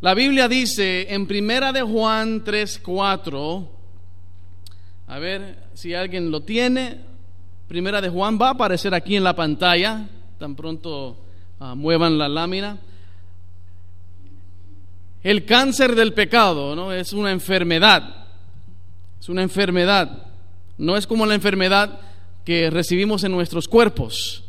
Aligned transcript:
La 0.00 0.14
Biblia 0.14 0.46
dice 0.46 1.12
en 1.12 1.26
Primera 1.26 1.72
de 1.72 1.82
Juan 1.82 2.44
3:4, 2.44 3.68
a 5.08 5.18
ver 5.18 5.58
si 5.74 5.92
alguien 5.92 6.30
lo 6.30 6.42
tiene. 6.42 7.00
Primera 7.66 8.00
de 8.00 8.08
Juan 8.08 8.38
va 8.40 8.48
a 8.48 8.52
aparecer 8.52 8.94
aquí 8.94 9.16
en 9.16 9.24
la 9.24 9.34
pantalla, 9.34 10.08
tan 10.38 10.54
pronto 10.54 11.18
ah, 11.58 11.74
muevan 11.74 12.16
la 12.16 12.28
lámina. 12.28 12.78
El 15.24 15.44
cáncer 15.44 15.96
del 15.96 16.12
pecado, 16.12 16.76
¿no? 16.76 16.92
Es 16.92 17.12
una 17.12 17.32
enfermedad. 17.32 18.26
Es 19.20 19.28
una 19.28 19.42
enfermedad. 19.42 20.26
No 20.78 20.96
es 20.96 21.08
como 21.08 21.26
la 21.26 21.34
enfermedad 21.34 21.98
que 22.44 22.70
recibimos 22.70 23.24
en 23.24 23.32
nuestros 23.32 23.66
cuerpos. 23.66 24.44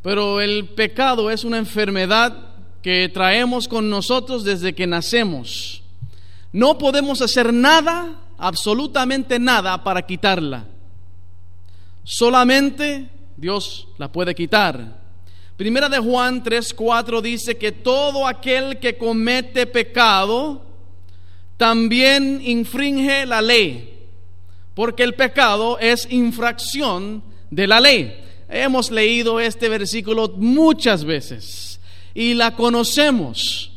Pero 0.00 0.40
el 0.40 0.66
pecado 0.66 1.28
es 1.28 1.42
una 1.42 1.58
enfermedad 1.58 2.45
que 2.86 3.08
traemos 3.08 3.66
con 3.66 3.90
nosotros 3.90 4.44
desde 4.44 4.72
que 4.72 4.86
nacemos. 4.86 5.82
No 6.52 6.78
podemos 6.78 7.20
hacer 7.20 7.52
nada, 7.52 8.20
absolutamente 8.38 9.40
nada, 9.40 9.82
para 9.82 10.06
quitarla. 10.06 10.68
Solamente 12.04 13.08
Dios 13.36 13.88
la 13.98 14.12
puede 14.12 14.36
quitar. 14.36 15.00
Primera 15.56 15.88
de 15.88 15.98
Juan 15.98 16.44
3:4 16.44 17.20
dice 17.20 17.56
que 17.56 17.72
todo 17.72 18.24
aquel 18.24 18.78
que 18.78 18.96
comete 18.96 19.66
pecado 19.66 20.62
también 21.56 22.40
infringe 22.40 23.26
la 23.26 23.42
ley, 23.42 23.98
porque 24.76 25.02
el 25.02 25.16
pecado 25.16 25.76
es 25.80 26.06
infracción 26.08 27.24
de 27.50 27.66
la 27.66 27.80
ley. 27.80 28.16
Hemos 28.48 28.92
leído 28.92 29.40
este 29.40 29.68
versículo 29.68 30.28
muchas 30.36 31.02
veces 31.02 31.75
y 32.16 32.32
la 32.32 32.56
conocemos. 32.56 33.70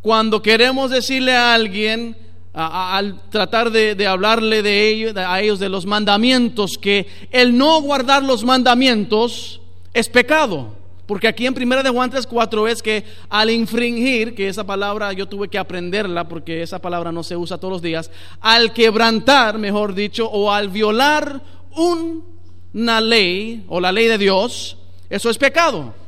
Cuando 0.00 0.40
queremos 0.40 0.92
decirle 0.92 1.32
a 1.32 1.52
alguien, 1.52 2.16
al 2.54 3.28
tratar 3.28 3.72
de, 3.72 4.06
hablarle 4.06 4.62
de 4.62 4.88
ellos, 4.88 5.16
a 5.16 5.40
ellos 5.40 5.58
de 5.58 5.68
los 5.68 5.84
mandamientos, 5.84 6.78
que 6.78 7.08
el 7.32 7.58
no 7.58 7.82
guardar 7.82 8.22
los 8.22 8.44
mandamientos 8.44 9.60
es 9.92 10.08
pecado. 10.08 10.76
Porque 11.06 11.26
aquí 11.26 11.44
en 11.44 11.60
1 11.60 11.82
de 11.82 11.90
Juan 11.90 12.12
3.4 12.12 12.68
es 12.68 12.82
que 12.82 13.04
al 13.28 13.50
infringir, 13.50 14.36
que 14.36 14.46
esa 14.46 14.64
palabra 14.64 15.12
yo 15.12 15.26
tuve 15.26 15.48
que 15.48 15.58
aprenderla 15.58 16.28
porque 16.28 16.62
esa 16.62 16.78
palabra 16.78 17.10
no 17.10 17.24
se 17.24 17.36
usa 17.36 17.58
todos 17.58 17.72
los 17.72 17.82
días, 17.82 18.12
al 18.40 18.72
quebrantar, 18.72 19.58
mejor 19.58 19.92
dicho, 19.94 20.30
o 20.30 20.52
al 20.52 20.68
violar 20.68 21.42
una 21.74 23.00
ley 23.00 23.64
o 23.66 23.80
la 23.80 23.90
ley 23.90 24.06
de 24.06 24.18
Dios, 24.18 24.76
eso 25.10 25.28
es 25.28 25.36
pecado. 25.36 26.01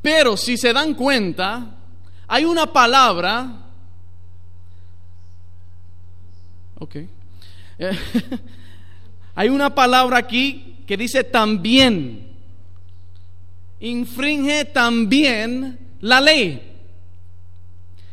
Pero 0.00 0.36
si 0.36 0.56
se 0.56 0.72
dan 0.72 0.94
cuenta, 0.94 1.76
hay 2.26 2.44
una 2.44 2.72
palabra, 2.72 3.66
ok, 6.78 6.96
hay 9.34 9.48
una 9.48 9.74
palabra 9.74 10.18
aquí 10.18 10.82
que 10.86 10.96
dice 10.96 11.24
también 11.24 12.28
infringe 13.80 14.64
también 14.64 15.78
la 16.00 16.20
ley. 16.20 16.62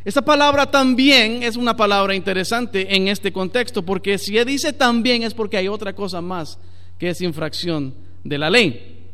Esa 0.04 0.22
palabra 0.22 0.70
también 0.70 1.42
es 1.42 1.56
una 1.56 1.76
palabra 1.76 2.14
interesante 2.14 2.96
en 2.96 3.08
este 3.08 3.34
contexto, 3.34 3.82
porque 3.84 4.18
si 4.20 4.44
dice 4.44 4.72
también 4.74 5.24
es 5.24 5.34
porque 5.34 5.58
hay 5.58 5.68
otra 5.68 5.94
cosa 5.94 6.22
más 6.22 6.60
que 7.00 7.10
es 7.10 7.22
infracción 7.22 7.96
de 8.24 8.38
la 8.38 8.50
ley. 8.50 9.08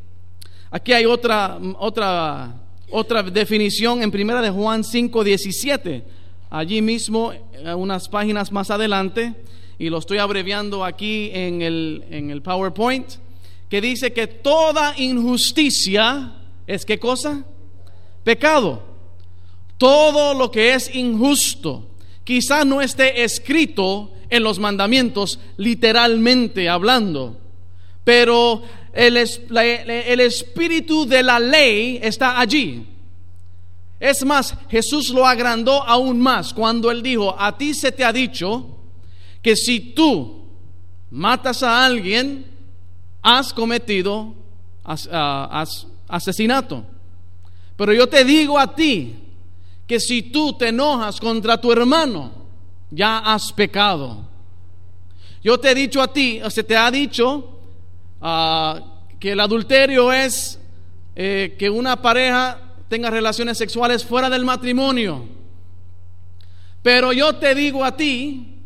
Aquí 0.69 0.91
hay 0.91 1.05
otra, 1.05 1.57
otra, 1.79 2.53
otra 2.91 3.23
definición 3.23 4.03
en 4.03 4.11
primera 4.11 4.41
de 4.41 4.49
Juan 4.49 4.83
5, 4.83 5.23
17. 5.23 6.03
Allí 6.49 6.81
mismo, 6.81 7.33
unas 7.75 8.09
páginas 8.09 8.51
más 8.51 8.69
adelante, 8.69 9.33
y 9.79 9.89
lo 9.89 9.97
estoy 9.97 10.19
abreviando 10.19 10.85
aquí 10.85 11.31
en 11.33 11.61
el, 11.61 12.03
en 12.11 12.29
el 12.29 12.41
PowerPoint, 12.41 13.07
que 13.69 13.81
dice 13.81 14.13
que 14.13 14.27
toda 14.27 14.93
injusticia 14.97 16.33
es 16.67 16.85
qué 16.85 16.99
cosa? 16.99 17.45
Pecado. 18.23 18.83
Todo 19.77 20.33
lo 20.33 20.51
que 20.51 20.73
es 20.73 20.93
injusto, 20.93 21.87
quizá 22.23 22.63
no 22.65 22.81
esté 22.81 23.23
escrito 23.23 24.11
en 24.29 24.43
los 24.43 24.59
mandamientos 24.59 25.39
literalmente 25.57 26.69
hablando, 26.69 27.40
pero 28.03 28.61
el, 28.93 29.17
el 29.17 30.19
espíritu 30.19 31.05
de 31.05 31.23
la 31.23 31.39
ley 31.39 31.99
está 32.01 32.39
allí. 32.39 32.85
Es 33.99 34.25
más, 34.25 34.55
Jesús 34.69 35.09
lo 35.09 35.27
agrandó 35.27 35.83
aún 35.83 36.19
más 36.19 36.53
cuando 36.53 36.89
él 36.89 37.03
dijo, 37.03 37.35
a 37.37 37.55
ti 37.55 37.75
se 37.75 37.91
te 37.91 38.03
ha 38.03 38.11
dicho 38.11 38.65
que 39.43 39.55
si 39.55 39.79
tú 39.93 40.45
matas 41.11 41.61
a 41.61 41.85
alguien, 41.85 42.45
has 43.21 43.53
cometido, 43.53 44.33
has, 44.83 45.07
ah, 45.11 45.63
asesinato. 46.07 46.83
Pero 47.75 47.93
yo 47.93 48.07
te 48.07 48.25
digo 48.25 48.57
a 48.57 48.73
ti 48.73 49.15
que 49.85 49.99
si 49.99 50.23
tú 50.23 50.53
te 50.53 50.69
enojas 50.69 51.19
contra 51.19 51.59
tu 51.59 51.71
hermano, 51.71 52.31
ya 52.89 53.19
has 53.19 53.53
pecado. 53.53 54.25
Yo 55.43 55.59
te 55.59 55.71
he 55.71 55.75
dicho 55.75 56.01
a 56.01 56.11
ti, 56.11 56.39
se 56.49 56.63
te 56.63 56.75
ha 56.75 56.89
dicho 56.89 57.60
ah, 58.21 58.81
que 59.19 59.31
el 59.31 59.39
adulterio 59.39 60.11
es 60.11 60.59
eh, 61.15 61.55
que 61.59 61.69
una 61.69 62.01
pareja 62.01 62.59
tenga 62.87 63.09
relaciones 63.09 63.57
sexuales 63.57 64.03
fuera 64.03 64.29
del 64.29 64.45
matrimonio. 64.45 65.25
Pero 66.81 67.13
yo 67.13 67.35
te 67.35 67.53
digo 67.53 67.85
a 67.85 67.95
ti 67.95 68.57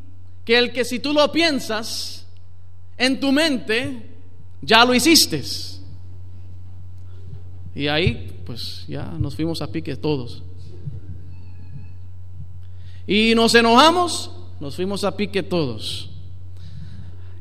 que 0.46 0.58
el 0.58 0.72
que 0.72 0.86
si 0.86 1.00
tú 1.00 1.14
lo 1.14 1.32
piensas 1.32 2.26
en 2.98 3.20
tu 3.20 3.32
mente, 3.32 4.10
ya 4.62 4.86
lo 4.86 4.94
hiciste. 4.94 5.44
Y 7.76 7.88
ahí, 7.88 8.42
pues 8.46 8.86
ya 8.88 9.06
nos 9.20 9.36
fuimos 9.36 9.62
a 9.62 9.72
pique 9.72 9.96
todos. 9.96 10.44
Y 13.06 13.36
nos 13.36 13.54
enojamos, 13.54 14.32
nos 14.60 14.76
fuimos 14.76 15.04
a 15.04 15.16
pique 15.16 15.44
todos. 15.44 16.10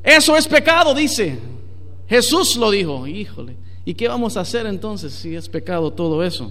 Eso 0.02 0.36
es 0.36 0.46
pecado, 0.48 0.92
dice. 0.92 1.38
Jesús 2.08 2.56
lo 2.56 2.70
dijo, 2.70 3.06
híjole. 3.06 3.56
¿Y 3.86 3.94
qué 3.94 4.08
vamos 4.08 4.36
a 4.36 4.40
hacer 4.40 4.66
entonces 4.66 5.12
si 5.12 5.36
es 5.36 5.48
pecado 5.48 5.90
todo 5.90 6.24
eso? 6.24 6.50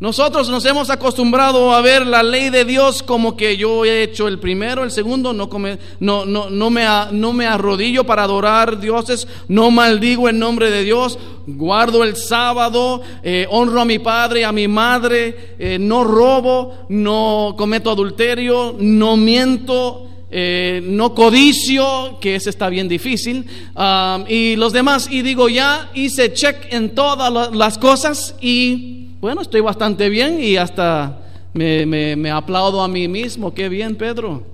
Nosotros 0.00 0.48
nos 0.48 0.64
hemos 0.64 0.90
acostumbrado 0.90 1.72
a 1.72 1.80
ver 1.80 2.06
la 2.06 2.22
ley 2.22 2.50
de 2.50 2.64
Dios 2.64 3.02
como 3.02 3.36
que 3.36 3.56
yo 3.56 3.84
he 3.84 4.04
hecho 4.04 4.28
el 4.28 4.38
primero, 4.38 4.84
el 4.84 4.92
segundo, 4.92 5.32
no, 5.32 5.48
come, 5.50 5.76
no, 5.98 6.24
no, 6.24 6.48
no, 6.48 6.70
me, 6.70 6.86
no 7.10 7.32
me 7.32 7.46
arrodillo 7.46 8.04
para 8.04 8.22
adorar 8.22 8.78
dioses, 8.78 9.26
no 9.48 9.72
maldigo 9.72 10.28
el 10.28 10.38
nombre 10.38 10.70
de 10.70 10.84
Dios, 10.84 11.18
guardo 11.48 12.04
el 12.04 12.14
sábado, 12.14 13.02
eh, 13.24 13.48
honro 13.50 13.80
a 13.80 13.84
mi 13.84 13.98
padre, 13.98 14.44
a 14.44 14.52
mi 14.52 14.68
madre, 14.68 15.56
eh, 15.58 15.78
no 15.80 16.04
robo, 16.04 16.86
no 16.88 17.56
cometo 17.58 17.90
adulterio, 17.90 18.76
no 18.78 19.16
miento, 19.16 20.06
eh, 20.30 20.80
no 20.84 21.14
codicio, 21.14 22.18
que 22.20 22.34
ese 22.34 22.50
está 22.50 22.68
bien 22.68 22.88
difícil, 22.88 23.46
um, 23.74 24.24
y 24.28 24.56
los 24.56 24.72
demás, 24.72 25.08
y 25.10 25.22
digo, 25.22 25.48
ya 25.48 25.90
hice 25.94 26.32
check 26.32 26.72
en 26.72 26.94
todas 26.94 27.52
las 27.54 27.78
cosas 27.78 28.34
y 28.40 29.08
bueno, 29.20 29.40
estoy 29.42 29.60
bastante 29.60 30.08
bien 30.08 30.38
y 30.40 30.56
hasta 30.56 31.18
me, 31.52 32.30
aplaudo 32.30 32.82
a 32.82 32.88
mí 32.88 33.08
mismo. 33.08 33.52
Qué 33.52 33.68
bien, 33.68 33.96
Pedro. 33.96 34.44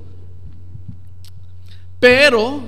Pero 2.00 2.60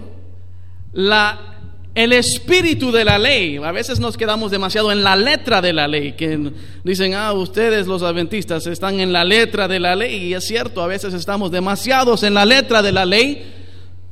la, 0.93 1.56
el 1.97 2.13
espíritu 2.13 2.93
de 2.93 3.07
la 3.07 3.19
ley, 3.19 3.57
a 3.57 3.73
veces 3.73 3.99
nos 4.01 4.19
quedamos 4.19 4.51
demasiado 4.51 4.93
en 4.93 5.03
la 5.03 5.17
letra 5.17 5.63
de 5.63 5.73
la 5.73 5.89
ley, 5.89 6.13
que 6.13 6.53
dicen, 6.85 7.15
ah, 7.15 7.33
ustedes 7.33 7.87
los 7.87 8.03
adventistas 8.03 8.67
están 8.67 9.01
en 9.01 9.15
la 9.15 9.25
letra 9.25 9.67
de 9.67 9.81
la 9.81 9.97
ley, 9.97 10.27
y 10.27 10.35
es 10.35 10.45
cierto, 10.45 10.83
a 10.83 10.87
veces 10.87 11.15
estamos 11.15 11.51
demasiados 11.51 12.23
en 12.23 12.35
la 12.35 12.45
letra 12.45 12.83
de 12.83 12.93
la 12.93 13.07
ley 13.07 13.51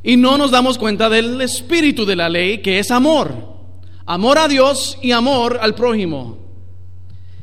y 0.02 0.16
no 0.16 0.38
nos 0.38 0.50
damos 0.50 0.78
cuenta 0.78 1.10
del 1.10 1.38
espíritu 1.42 2.06
de 2.06 2.16
la 2.16 2.30
ley, 2.30 2.62
que 2.62 2.78
es 2.78 2.90
amor. 2.90 3.34
Amor 4.06 4.38
a 4.38 4.48
Dios 4.48 4.96
y 5.02 5.12
amor 5.12 5.58
al 5.60 5.74
prójimo. 5.74 6.38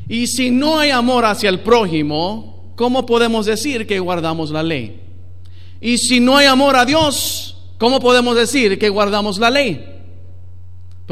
Y 0.10 0.26
si 0.26 0.50
no 0.50 0.80
hay 0.80 0.90
amor 0.90 1.24
hacia 1.24 1.52
el 1.52 1.60
prójimo, 1.60 2.74
¿cómo 2.76 3.06
podemos 3.06 3.46
decir 3.46 3.86
que 3.86 4.00
guardamos 4.00 4.50
la 4.50 4.64
ley? 4.64 5.02
Y 5.80 6.00
si 6.00 6.20
no 6.20 6.36
hay 6.36 6.48
amor 6.48 6.78
a 6.78 6.86
Dios, 6.86 7.58
¿cómo 7.78 8.00
podemos 8.00 8.36
decir 8.36 8.80
que 8.80 8.90
guardamos 8.90 9.38
la 9.38 9.52
ley? 9.52 9.91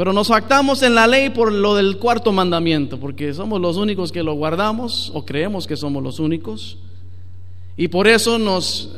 Pero 0.00 0.14
nos 0.14 0.30
actamos 0.30 0.82
en 0.82 0.94
la 0.94 1.06
ley 1.06 1.28
por 1.28 1.52
lo 1.52 1.74
del 1.74 1.98
cuarto 1.98 2.32
mandamiento, 2.32 2.98
porque 2.98 3.34
somos 3.34 3.60
los 3.60 3.76
únicos 3.76 4.10
que 4.10 4.22
lo 4.22 4.32
guardamos 4.32 5.12
o 5.12 5.26
creemos 5.26 5.66
que 5.66 5.76
somos 5.76 6.02
los 6.02 6.18
únicos. 6.18 6.78
Y 7.76 7.88
por 7.88 8.08
eso 8.08 8.38
nos, 8.38 8.96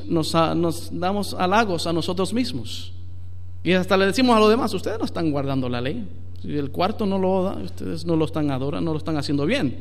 damos 0.92 1.34
halagos 1.34 1.88
a 1.88 1.92
nosotros 1.92 2.32
mismos. 2.32 2.92
Y 3.64 3.72
hasta 3.72 3.96
le 3.96 4.06
decimos 4.06 4.36
a 4.36 4.38
los 4.38 4.48
demás, 4.48 4.72
ustedes 4.74 4.96
no 4.96 5.04
están 5.04 5.32
guardando 5.32 5.68
la 5.68 5.80
ley. 5.80 6.06
Si 6.40 6.56
el 6.56 6.70
cuarto 6.70 7.04
no 7.04 7.18
lo 7.18 7.42
da, 7.42 7.54
ustedes 7.54 8.04
no 8.04 8.14
lo 8.14 8.26
están 8.26 8.52
adorando, 8.52 8.84
no 8.84 8.92
lo 8.92 8.98
están 8.98 9.16
haciendo 9.16 9.44
bien. 9.44 9.76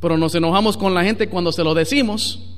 Pero 0.00 0.16
nos 0.16 0.34
enojamos 0.34 0.78
con 0.78 0.94
la 0.94 1.04
gente 1.04 1.28
cuando 1.28 1.52
se 1.52 1.62
lo 1.62 1.74
decimos. 1.74 2.56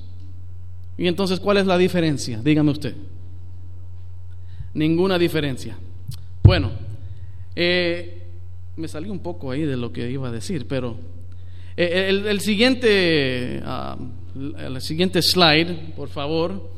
Y 0.97 1.09
entonces, 1.09 1.41
¿cuál 1.41 1.57
es 1.57 1.67
la 1.67 1.77
diferencia? 1.77 2.41
Dígame 2.41 2.71
usted. 2.71 2.95
Ninguna 4.75 5.19
diferencia. 5.19 5.77
Bueno, 6.49 6.71
eh, 7.55 8.23
me 8.77 8.89
salí 8.89 9.11
un 9.11 9.19
poco 9.19 9.51
ahí 9.51 9.67
de 9.67 9.77
lo 9.77 9.93
que 9.93 10.11
iba 10.11 10.29
a 10.29 10.33
decir, 10.33 10.67
pero 10.67 10.97
eh, 11.77 12.07
el, 12.09 12.41
siguiente, 12.41 13.61
ah, 13.67 13.99
el 14.35 14.81
siguiente 14.81 15.21
slide, 15.21 15.93
por 15.95 16.09
favor, 16.09 16.71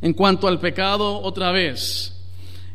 en 0.00 0.12
cuanto 0.12 0.46
al 0.46 0.60
pecado, 0.60 1.20
otra 1.20 1.50
vez. 1.50 2.16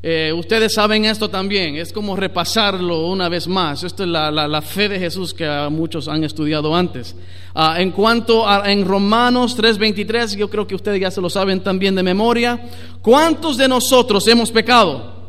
Eh, 0.04 0.34
ustedes 0.36 0.74
saben 0.74 1.06
esto 1.06 1.30
también, 1.30 1.78
es 1.78 1.94
como 1.94 2.18
repasarlo 2.18 3.08
una 3.08 3.30
vez 3.30 3.48
más. 3.48 3.86
Esto 3.86 4.04
es 4.04 4.10
la, 4.10 4.62
fe 4.62 4.90
de 4.90 5.00
Jesús 5.00 5.34
que 5.34 5.48
muchos 5.72 6.10
han 6.10 6.26
estudiado 6.26 6.76
antes. 6.76 7.16
Ah, 7.56 7.78
en 7.80 7.92
cuanto 7.92 8.46
a 8.46 8.70
en 8.70 8.84
Romanos 8.84 9.56
3:23, 9.58 10.36
yo 10.36 10.50
creo 10.50 10.68
que 10.68 10.76
ustedes 10.76 11.00
ya 11.00 11.10
se 11.10 11.22
lo 11.22 11.30
saben 11.30 11.62
también 11.62 11.96
de 11.96 12.04
memoria. 12.04 12.62
¿Cuántos 13.02 13.56
de 13.56 13.70
nosotros 13.70 14.28
hemos 14.28 14.52
pecado? 14.52 15.21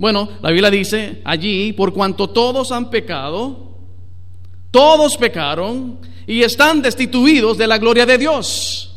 Bueno, 0.00 0.30
la 0.40 0.50
Biblia 0.50 0.70
dice 0.70 1.20
allí, 1.26 1.74
por 1.74 1.92
cuanto 1.92 2.30
todos 2.30 2.72
han 2.72 2.88
pecado, 2.88 3.76
todos 4.70 5.14
pecaron 5.18 5.98
y 6.26 6.42
están 6.42 6.80
destituidos 6.80 7.58
de 7.58 7.66
la 7.66 7.76
gloria 7.76 8.06
de 8.06 8.16
Dios. 8.16 8.96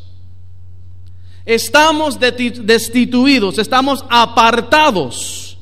Estamos 1.46 2.18
destituidos, 2.22 3.58
estamos 3.58 4.06
apartados, 4.10 5.58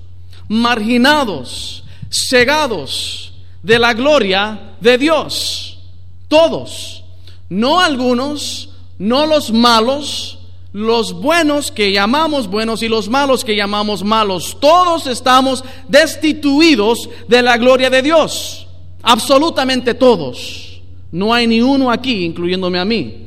marginados, 0.47 1.85
cegados 2.11 3.33
de 3.63 3.79
la 3.79 3.95
gloria 3.95 4.75
de 4.79 4.99
Dios. 4.99 5.79
Todos, 6.27 7.03
no 7.49 7.79
algunos, 7.79 8.69
no 8.99 9.25
los 9.25 9.51
malos, 9.51 10.37
los 10.73 11.13
buenos 11.13 11.71
que 11.71 11.91
llamamos 11.91 12.47
buenos 12.47 12.81
y 12.81 12.87
los 12.87 13.09
malos 13.09 13.43
que 13.43 13.55
llamamos 13.55 14.03
malos. 14.03 14.57
Todos 14.59 15.07
estamos 15.07 15.63
destituidos 15.87 17.09
de 17.27 17.41
la 17.41 17.57
gloria 17.57 17.89
de 17.89 18.01
Dios. 18.01 18.67
Absolutamente 19.03 19.93
todos. 19.93 20.81
No 21.11 21.33
hay 21.33 21.45
ni 21.45 21.61
uno 21.61 21.91
aquí, 21.91 22.23
incluyéndome 22.23 22.79
a 22.79 22.85
mí, 22.85 23.25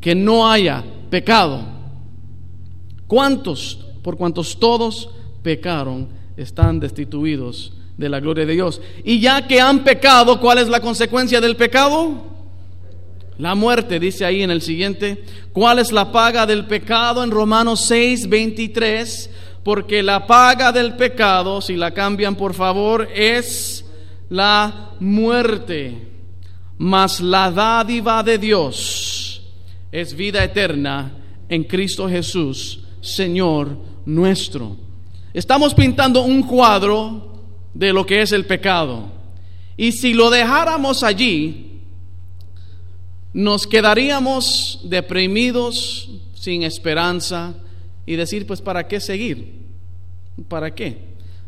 que 0.00 0.14
no 0.14 0.48
haya 0.48 0.84
pecado. 1.10 1.60
¿Cuántos, 3.08 3.80
por 4.02 4.16
cuantos 4.16 4.58
todos 4.58 5.10
pecaron, 5.42 6.08
están 6.36 6.78
destituidos 6.78 7.72
de 7.96 8.08
la 8.08 8.20
gloria 8.20 8.46
de 8.46 8.52
Dios? 8.54 8.80
Y 9.02 9.18
ya 9.18 9.46
que 9.48 9.60
han 9.60 9.82
pecado, 9.82 10.40
¿cuál 10.40 10.58
es 10.58 10.68
la 10.68 10.80
consecuencia 10.80 11.40
del 11.40 11.56
pecado? 11.56 12.33
La 13.38 13.54
muerte, 13.54 13.98
dice 13.98 14.24
ahí 14.24 14.42
en 14.42 14.50
el 14.50 14.62
siguiente. 14.62 15.24
¿Cuál 15.52 15.78
es 15.78 15.90
la 15.90 16.12
paga 16.12 16.46
del 16.46 16.66
pecado? 16.66 17.24
En 17.24 17.30
Romanos 17.30 17.84
6, 17.86 18.28
23. 18.28 19.30
Porque 19.64 20.02
la 20.02 20.26
paga 20.26 20.70
del 20.72 20.94
pecado, 20.94 21.60
si 21.60 21.74
la 21.76 21.92
cambian 21.92 22.36
por 22.36 22.54
favor, 22.54 23.08
es 23.14 23.84
la 24.28 24.92
muerte. 25.00 26.08
Mas 26.78 27.20
la 27.20 27.50
dádiva 27.50 28.22
de 28.22 28.38
Dios 28.38 29.42
es 29.90 30.14
vida 30.14 30.42
eterna 30.44 31.12
en 31.48 31.64
Cristo 31.64 32.08
Jesús, 32.08 32.80
Señor 33.00 33.76
nuestro. 34.06 34.76
Estamos 35.32 35.74
pintando 35.74 36.22
un 36.22 36.42
cuadro 36.42 37.32
de 37.72 37.92
lo 37.92 38.06
que 38.06 38.22
es 38.22 38.32
el 38.32 38.44
pecado. 38.44 39.12
Y 39.76 39.92
si 39.92 40.14
lo 40.14 40.30
dejáramos 40.30 41.02
allí, 41.02 41.73
nos 43.34 43.66
quedaríamos 43.66 44.80
deprimidos, 44.84 46.08
sin 46.34 46.62
esperanza, 46.62 47.54
y 48.06 48.14
decir, 48.16 48.46
pues, 48.46 48.62
¿para 48.62 48.86
qué 48.86 49.00
seguir? 49.00 49.60
¿Para 50.48 50.74
qué? 50.74 50.98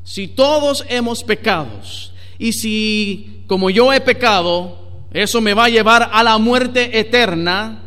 Si 0.04 0.28
todos 0.28 0.84
hemos 0.88 1.22
pecados, 1.22 2.12
y 2.38 2.52
si 2.52 3.44
como 3.46 3.70
yo 3.70 3.92
he 3.92 4.00
pecado, 4.00 4.78
eso 5.12 5.40
me 5.40 5.54
va 5.54 5.66
a 5.66 5.70
llevar 5.70 6.10
a 6.12 6.22
la 6.22 6.36
muerte 6.38 6.98
eterna, 6.98 7.82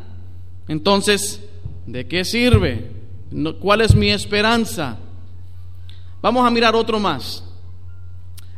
entonces, 0.67 1.41
¿de 1.85 2.07
qué 2.07 2.23
sirve? 2.23 2.91
¿Cuál 3.59 3.81
es 3.81 3.93
mi 3.93 4.09
esperanza? 4.09 4.97
Vamos 6.21 6.47
a 6.47 6.51
mirar 6.51 6.75
otro 6.75 6.99
más. 6.99 7.43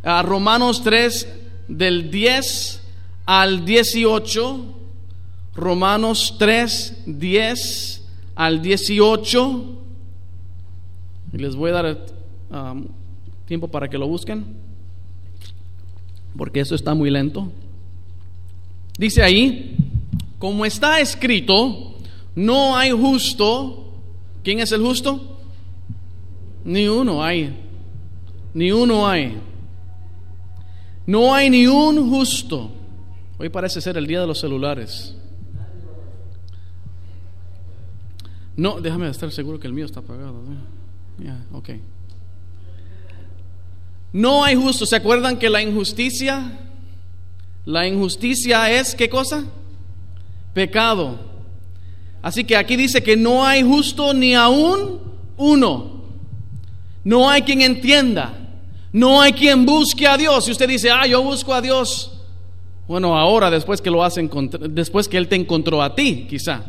A 0.04 0.22
Romanos 0.22 0.84
3, 0.84 1.28
del 1.68 2.12
10 2.12 2.84
al 3.26 3.66
18. 3.66 4.81
Romanos 5.56 6.36
3, 6.40 7.04
10 7.06 8.06
al 8.36 8.62
18. 8.62 9.78
Y 11.34 11.38
les 11.38 11.56
voy 11.56 11.72
a 11.72 11.74
dar 11.74 11.98
um, 12.52 12.86
tiempo 13.46 13.68
para 13.68 13.90
que 13.90 13.98
lo 13.98 14.08
busquen, 14.08 14.46
porque 16.38 16.60
eso 16.60 16.76
está 16.76 16.94
muy 16.94 17.10
lento. 17.10 17.52
Dice 18.98 19.24
ahí, 19.24 19.76
como 20.40 20.66
está 20.66 21.00
escrito, 21.00 21.96
no 22.36 22.76
hay 22.76 22.92
justo. 22.92 23.94
¿Quién 24.44 24.60
es 24.60 24.72
el 24.72 24.82
justo? 24.82 25.38
Ni 26.64 26.88
uno 26.88 27.24
hay. 27.24 27.56
Ni 28.54 28.72
uno 28.72 29.08
hay. 29.08 29.38
No 31.06 31.34
hay 31.34 31.50
ni 31.50 31.68
un 31.68 32.10
justo. 32.10 32.70
Hoy 33.38 33.50
parece 33.50 33.82
ser 33.82 33.98
el 33.98 34.08
día 34.08 34.22
de 34.22 34.28
los 34.28 34.40
celulares. 34.40 35.16
No, 38.56 38.82
déjame 38.82 39.10
estar 39.10 39.32
seguro 39.32 39.60
que 39.60 39.68
el 39.68 39.74
mío 39.74 39.86
está 39.86 40.02
apagado. 40.02 40.42
okay. 41.54 41.82
No 44.14 44.44
hay 44.44 44.56
justo. 44.56 44.86
¿Se 44.86 44.96
acuerdan 44.96 45.38
que 45.38 45.50
la 45.50 45.62
injusticia, 45.62 46.60
la 47.66 47.88
injusticia 47.88 48.70
es 48.72 48.94
qué 48.96 49.10
cosa? 49.10 49.46
Pecado. 50.54 51.20
Así 52.22 52.44
que 52.44 52.56
aquí 52.56 52.76
dice 52.76 53.02
que 53.02 53.16
no 53.16 53.46
hay 53.46 53.64
justo 53.64 54.14
ni 54.14 54.36
aún 54.36 55.00
uno. 55.38 56.02
No 57.04 57.30
hay 57.30 57.42
quien 57.42 57.62
entienda. 57.62 58.38
No 58.94 59.22
hay 59.22 59.34
quien 59.34 59.66
busque 59.66 60.06
a 60.06 60.18
Dios. 60.18 60.46
Si 60.46 60.52
usted 60.52 60.68
dice, 60.68 60.92
ah, 60.92 61.08
yo 61.08 61.24
busco 61.24 61.54
a 61.54 61.62
Dios. 61.62 62.12
Bueno, 62.88 63.18
ahora 63.18 63.50
después 63.50 63.82
que 63.82 63.90
lo 63.90 64.04
hacen, 64.04 64.30
después 64.70 65.08
que 65.08 65.18
Él 65.18 65.30
te 65.30 65.38
encontró 65.38 65.82
a 65.82 65.96
ti, 65.96 66.28
quizá. 66.30 66.64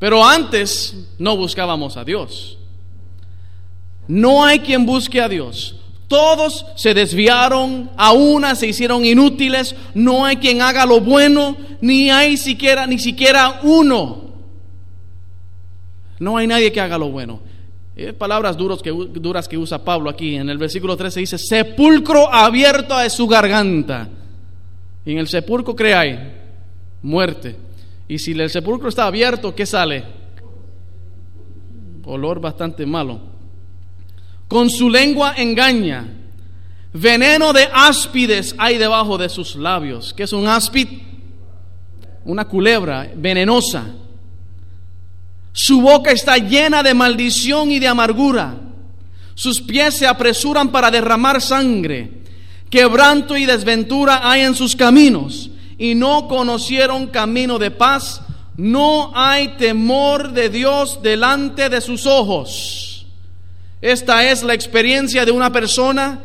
Pero 0.00 0.24
antes 0.24 0.96
no 1.18 1.36
buscábamos 1.36 1.96
a 1.96 2.04
Dios. 2.04 2.58
No 4.08 4.44
hay 4.44 4.58
quien 4.58 4.86
busque 4.86 5.20
a 5.20 5.28
Dios. 5.28 5.76
Todos 6.08 6.66
se 6.74 6.94
desviaron, 6.94 7.90
a 7.96 8.10
una 8.12 8.56
se 8.56 8.66
hicieron 8.66 9.04
inútiles. 9.04 9.76
No 9.94 10.24
hay 10.24 10.38
quien 10.38 10.62
haga 10.62 10.84
lo 10.86 11.00
bueno, 11.00 11.56
ni 11.80 12.10
hay 12.10 12.36
siquiera, 12.36 12.86
ni 12.86 12.98
siquiera 12.98 13.60
uno. 13.62 14.22
No 16.18 16.36
hay 16.38 16.46
nadie 16.46 16.72
que 16.72 16.80
haga 16.80 16.98
lo 16.98 17.10
bueno. 17.10 17.40
Eh, 17.94 18.14
palabras 18.14 18.56
duros 18.56 18.82
que, 18.82 18.90
duras 18.90 19.46
que 19.46 19.58
usa 19.58 19.84
Pablo 19.84 20.08
aquí. 20.08 20.34
En 20.34 20.48
el 20.48 20.56
versículo 20.56 20.96
13 20.96 21.20
dice, 21.20 21.38
sepulcro 21.38 22.32
abierto 22.32 22.94
a 22.94 23.08
su 23.10 23.28
garganta. 23.28 24.08
Y 25.04 25.12
en 25.12 25.18
el 25.18 25.28
sepulcro, 25.28 25.76
¿qué 25.76 25.94
hay? 25.94 26.32
Muerte. 27.02 27.56
Y 28.10 28.18
si 28.18 28.32
el 28.32 28.50
sepulcro 28.50 28.88
está 28.88 29.06
abierto, 29.06 29.54
¿qué 29.54 29.64
sale? 29.64 30.02
Olor 32.04 32.40
bastante 32.40 32.84
malo. 32.84 33.20
Con 34.48 34.68
su 34.68 34.90
lengua 34.90 35.34
engaña. 35.36 36.08
Veneno 36.92 37.52
de 37.52 37.68
áspides 37.72 38.56
hay 38.58 38.78
debajo 38.78 39.16
de 39.16 39.28
sus 39.28 39.54
labios. 39.54 40.12
¿Qué 40.12 40.24
es 40.24 40.32
un 40.32 40.48
áspid? 40.48 40.88
Una 42.24 42.46
culebra 42.46 43.08
venenosa. 43.14 43.86
Su 45.52 45.80
boca 45.80 46.10
está 46.10 46.36
llena 46.36 46.82
de 46.82 46.94
maldición 46.94 47.70
y 47.70 47.78
de 47.78 47.86
amargura. 47.86 48.56
Sus 49.36 49.60
pies 49.60 49.98
se 49.98 50.08
apresuran 50.08 50.72
para 50.72 50.90
derramar 50.90 51.40
sangre. 51.40 52.22
Quebranto 52.68 53.36
y 53.36 53.46
desventura 53.46 54.28
hay 54.28 54.40
en 54.40 54.56
sus 54.56 54.74
caminos 54.74 55.49
y 55.80 55.94
no 55.94 56.28
conocieron 56.28 57.06
camino 57.06 57.58
de 57.58 57.70
paz. 57.70 58.20
No 58.54 59.12
hay 59.14 59.56
temor 59.56 60.30
de 60.32 60.50
Dios 60.50 61.02
delante 61.02 61.70
de 61.70 61.80
sus 61.80 62.04
ojos. 62.04 63.06
Esta 63.80 64.30
es 64.30 64.42
la 64.42 64.52
experiencia 64.52 65.24
de 65.24 65.32
una 65.32 65.50
persona 65.50 66.20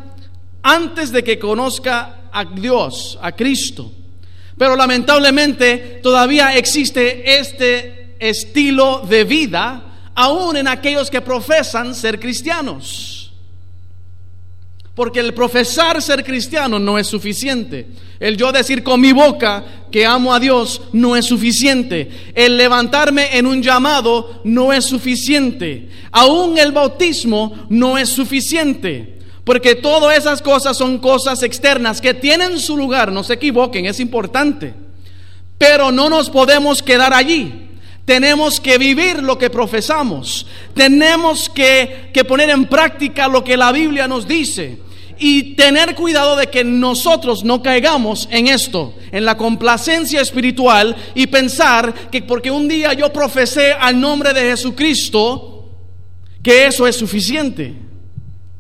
antes 0.62 1.10
de 1.14 1.24
que 1.24 1.40
conozca 1.40 2.24
a 2.34 2.44
Dios, 2.44 3.18
a 3.22 3.32
Cristo. 3.32 3.90
Pero 4.58 4.76
lamentablemente 4.76 6.02
todavía 6.04 6.54
existe 6.58 7.40
este 7.40 8.18
estilo 8.20 9.04
de 9.08 9.24
vida 9.24 10.12
aún 10.16 10.58
en 10.58 10.68
aquellos 10.68 11.10
que 11.10 11.22
profesan 11.22 11.96
ser 11.96 12.20
cristianos. 12.20 13.25
Porque 14.96 15.20
el 15.20 15.34
profesar 15.34 16.02
ser 16.02 16.24
cristiano 16.24 16.80
no 16.80 16.98
es 16.98 17.08
suficiente. 17.08 17.86
El 18.18 18.38
yo 18.38 18.54
decir 18.54 18.82
con 18.82 19.02
mi 19.02 19.12
boca 19.12 19.64
que 19.92 20.06
amo 20.06 20.34
a 20.34 20.40
Dios 20.40 20.82
no 20.94 21.18
es 21.18 21.26
suficiente. 21.26 22.10
El 22.34 22.56
levantarme 22.56 23.38
en 23.38 23.46
un 23.46 23.62
llamado 23.62 24.42
no 24.46 24.72
es 24.72 24.86
suficiente. 24.86 25.90
Aún 26.12 26.58
el 26.58 26.72
bautismo 26.72 27.68
no 27.70 27.98
es 27.98 28.08
suficiente. 28.08 29.20
Porque 29.44 29.76
todas 29.76 30.18
esas 30.18 30.42
cosas 30.42 30.78
son 30.78 30.98
cosas 31.00 31.44
externas 31.44 32.00
que 32.00 32.14
tienen 32.14 32.58
su 32.58 32.78
lugar. 32.78 33.12
No 33.12 33.22
se 33.22 33.34
equivoquen, 33.34 33.86
es 33.86 34.00
importante. 34.00 34.74
Pero 35.58 35.92
no 35.92 36.10
nos 36.10 36.30
podemos 36.30 36.82
quedar 36.82 37.14
allí. 37.14 37.68
Tenemos 38.06 38.62
que 38.62 38.78
vivir 38.78 39.22
lo 39.22 39.38
que 39.38 39.50
profesamos. 39.50 40.48
Tenemos 40.74 41.50
que, 41.50 42.12
que, 42.14 42.24
poner 42.24 42.50
en 42.50 42.66
práctica 42.66 43.28
lo 43.28 43.44
que 43.44 43.58
la 43.58 43.72
Biblia 43.72 44.08
nos 44.08 44.28
dice. 44.28 44.85
Y 45.18 45.56
tener 45.56 45.96
cuidado 45.96 46.36
de 46.36 46.48
que 46.48 46.64
nosotros 46.64 47.44
no 47.44 47.64
caigamos 47.64 48.28
en 48.32 48.48
esto, 48.48 48.94
en 49.12 49.26
la 49.26 49.38
complacencia 49.38 50.22
espiritual 50.22 50.96
y 51.16 51.28
pensar 51.28 51.94
que 52.10 52.22
porque 52.22 52.52
un 52.52 52.68
día 52.68 52.94
yo 52.94 53.12
profesé 53.14 53.72
al 53.74 54.00
nombre 54.00 54.34
de 54.34 54.42
Jesucristo, 54.42 55.70
que 56.44 56.68
eso 56.68 56.86
es 56.86 56.96
suficiente. 56.96 57.76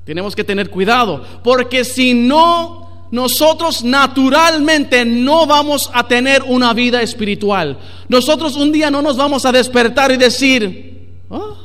Tenemos 0.05 0.35
que 0.35 0.43
tener 0.43 0.69
cuidado, 0.69 1.23
porque 1.43 1.83
si 1.83 2.13
no, 2.13 3.07
nosotros 3.11 3.83
naturalmente 3.83 5.05
no 5.05 5.45
vamos 5.47 5.89
a 5.93 6.07
tener 6.07 6.43
una 6.43 6.73
vida 6.73 7.01
espiritual. 7.01 7.77
Nosotros 8.07 8.55
un 8.55 8.71
día 8.71 8.91
no 8.91 9.01
nos 9.01 9.17
vamos 9.17 9.45
a 9.45 9.51
despertar 9.51 10.11
y 10.11 10.17
decir, 10.17 11.19
oh, 11.29 11.57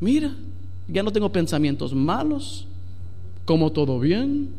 mira, 0.00 0.32
ya 0.88 1.02
no 1.02 1.12
tengo 1.12 1.30
pensamientos 1.30 1.92
malos, 1.92 2.66
como 3.46 3.72
todo 3.72 3.98
bien, 3.98 4.50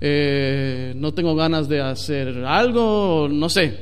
eh, 0.00 0.92
no 0.96 1.14
tengo 1.14 1.36
ganas 1.36 1.68
de 1.68 1.80
hacer 1.80 2.44
algo, 2.44 3.28
no 3.30 3.48
sé. 3.48 3.78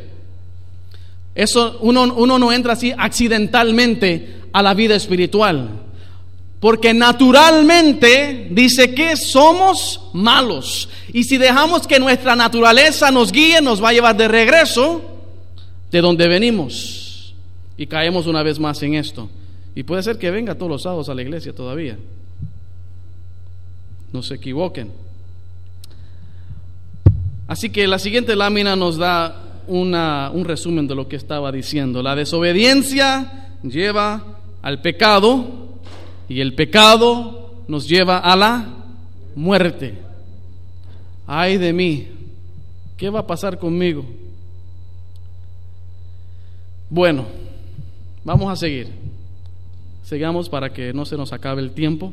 Eso 1.35 1.79
uno, 1.81 2.13
uno 2.15 2.39
no 2.39 2.53
entra 2.53 2.75
así 2.75 2.93
accidentalmente 2.97 4.43
a 4.53 4.63
la 4.63 4.75
vida 4.75 4.95
espiritual. 4.95 5.71
Porque 6.61 6.95
naturalmente 6.95 8.49
dice 8.51 8.95
que 8.95 9.17
somos 9.17 10.01
malos. 10.13 10.89
Y 11.13 11.25
si 11.25 11.39
dejamos 11.39 11.89
que 11.89 11.99
nuestra 11.99 12.37
naturaleza 12.37 13.11
nos 13.11 13.33
guíe, 13.33 13.61
nos 13.61 13.83
va 13.83 13.89
a 13.89 13.93
llevar 13.93 14.17
de 14.17 14.29
regreso 14.29 15.03
de 15.91 16.01
donde 16.01 16.29
venimos. 16.29 17.35
Y 17.77 17.87
caemos 17.87 18.27
una 18.27 18.45
vez 18.45 18.61
más 18.61 18.81
en 18.83 18.95
esto. 18.95 19.29
Y 19.75 19.83
puede 19.83 20.05
ser 20.05 20.19
que 20.19 20.31
venga 20.31 20.55
todos 20.55 20.71
los 20.71 20.83
sábados 20.83 21.09
a 21.09 21.15
la 21.15 21.23
iglesia 21.23 21.53
todavía. 21.53 21.97
No 24.13 24.23
se 24.23 24.35
equivoquen. 24.35 24.91
Así 27.47 27.71
que 27.71 27.87
la 27.87 27.99
siguiente 27.99 28.37
lámina 28.37 28.77
nos 28.77 28.97
da 28.97 29.63
una, 29.67 30.31
un 30.33 30.45
resumen 30.45 30.87
de 30.87 30.95
lo 30.95 31.09
que 31.09 31.17
estaba 31.17 31.53
diciendo. 31.53 32.03
La 32.03 32.15
desobediencia 32.15 33.57
lleva 33.63 34.39
al 34.63 34.81
pecado 34.81 35.79
y 36.29 36.41
el 36.41 36.55
pecado 36.55 37.63
nos 37.69 37.89
lleva 37.89 38.19
a 38.19 38.37
la 38.37 38.67
muerte. 39.35 39.99
Ay 41.27 41.59
de 41.59 41.73
mí, 41.73 42.09
¿qué 42.97 43.11
va 43.11 43.21
a 43.21 43.27
pasar 43.27 43.59
conmigo? 43.59 44.05
Bueno, 46.89 47.25
vamos 48.25 48.53
a 48.53 48.57
seguir. 48.57 48.89
Sigamos 50.05 50.49
para 50.49 50.73
que 50.73 50.93
no 50.93 51.05
se 51.05 51.17
nos 51.17 51.33
acabe 51.33 51.63
el 51.63 51.73
tiempo. 51.73 52.13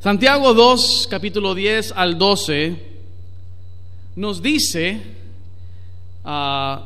Santiago 0.00 0.54
2, 0.54 1.08
capítulo 1.10 1.54
10 1.54 1.92
al 1.96 2.18
12, 2.18 2.76
nos 4.16 4.40
dice 4.40 5.00
uh, 6.24 6.78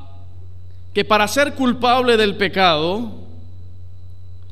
que 0.92 1.04
para 1.04 1.28
ser 1.28 1.54
culpable 1.54 2.16
del 2.16 2.36
pecado, 2.36 3.20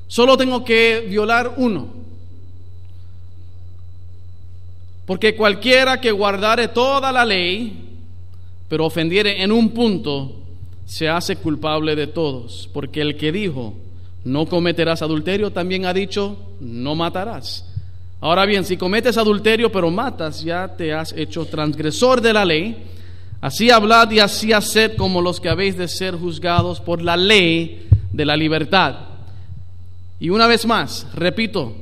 Solo 0.08 0.38
tengo 0.38 0.64
que 0.64 1.06
violar 1.08 1.54
uno. 1.58 1.86
Porque 5.04 5.36
cualquiera 5.36 6.00
que 6.00 6.10
guardare 6.10 6.68
toda 6.68 7.12
la 7.12 7.24
ley, 7.24 7.98
pero 8.68 8.86
ofendiere 8.86 9.42
en 9.42 9.52
un 9.52 9.70
punto, 9.70 10.34
se 10.86 11.08
hace 11.08 11.36
culpable 11.36 11.94
de 11.94 12.06
todos. 12.06 12.70
Porque 12.72 13.02
el 13.02 13.16
que 13.16 13.32
dijo, 13.32 13.74
no 14.24 14.46
cometerás 14.46 15.02
adulterio, 15.02 15.50
también 15.52 15.84
ha 15.84 15.92
dicho, 15.92 16.36
no 16.60 16.94
matarás. 16.94 17.66
Ahora 18.20 18.44
bien, 18.46 18.64
si 18.64 18.76
cometes 18.76 19.16
adulterio 19.16 19.70
pero 19.70 19.90
matas, 19.90 20.42
ya 20.42 20.68
te 20.68 20.92
has 20.92 21.12
hecho 21.12 21.46
transgresor 21.46 22.20
de 22.20 22.32
la 22.32 22.44
ley. 22.44 22.84
Así 23.40 23.70
hablad 23.70 24.10
y 24.10 24.18
así 24.18 24.52
haced 24.52 24.96
como 24.96 25.22
los 25.22 25.40
que 25.40 25.48
habéis 25.48 25.76
de 25.76 25.86
ser 25.86 26.16
juzgados 26.16 26.80
por 26.80 27.00
la 27.00 27.16
ley 27.16 27.88
de 28.12 28.24
la 28.24 28.36
libertad. 28.36 28.96
Y 30.18 30.30
una 30.30 30.48
vez 30.48 30.66
más, 30.66 31.06
repito, 31.14 31.72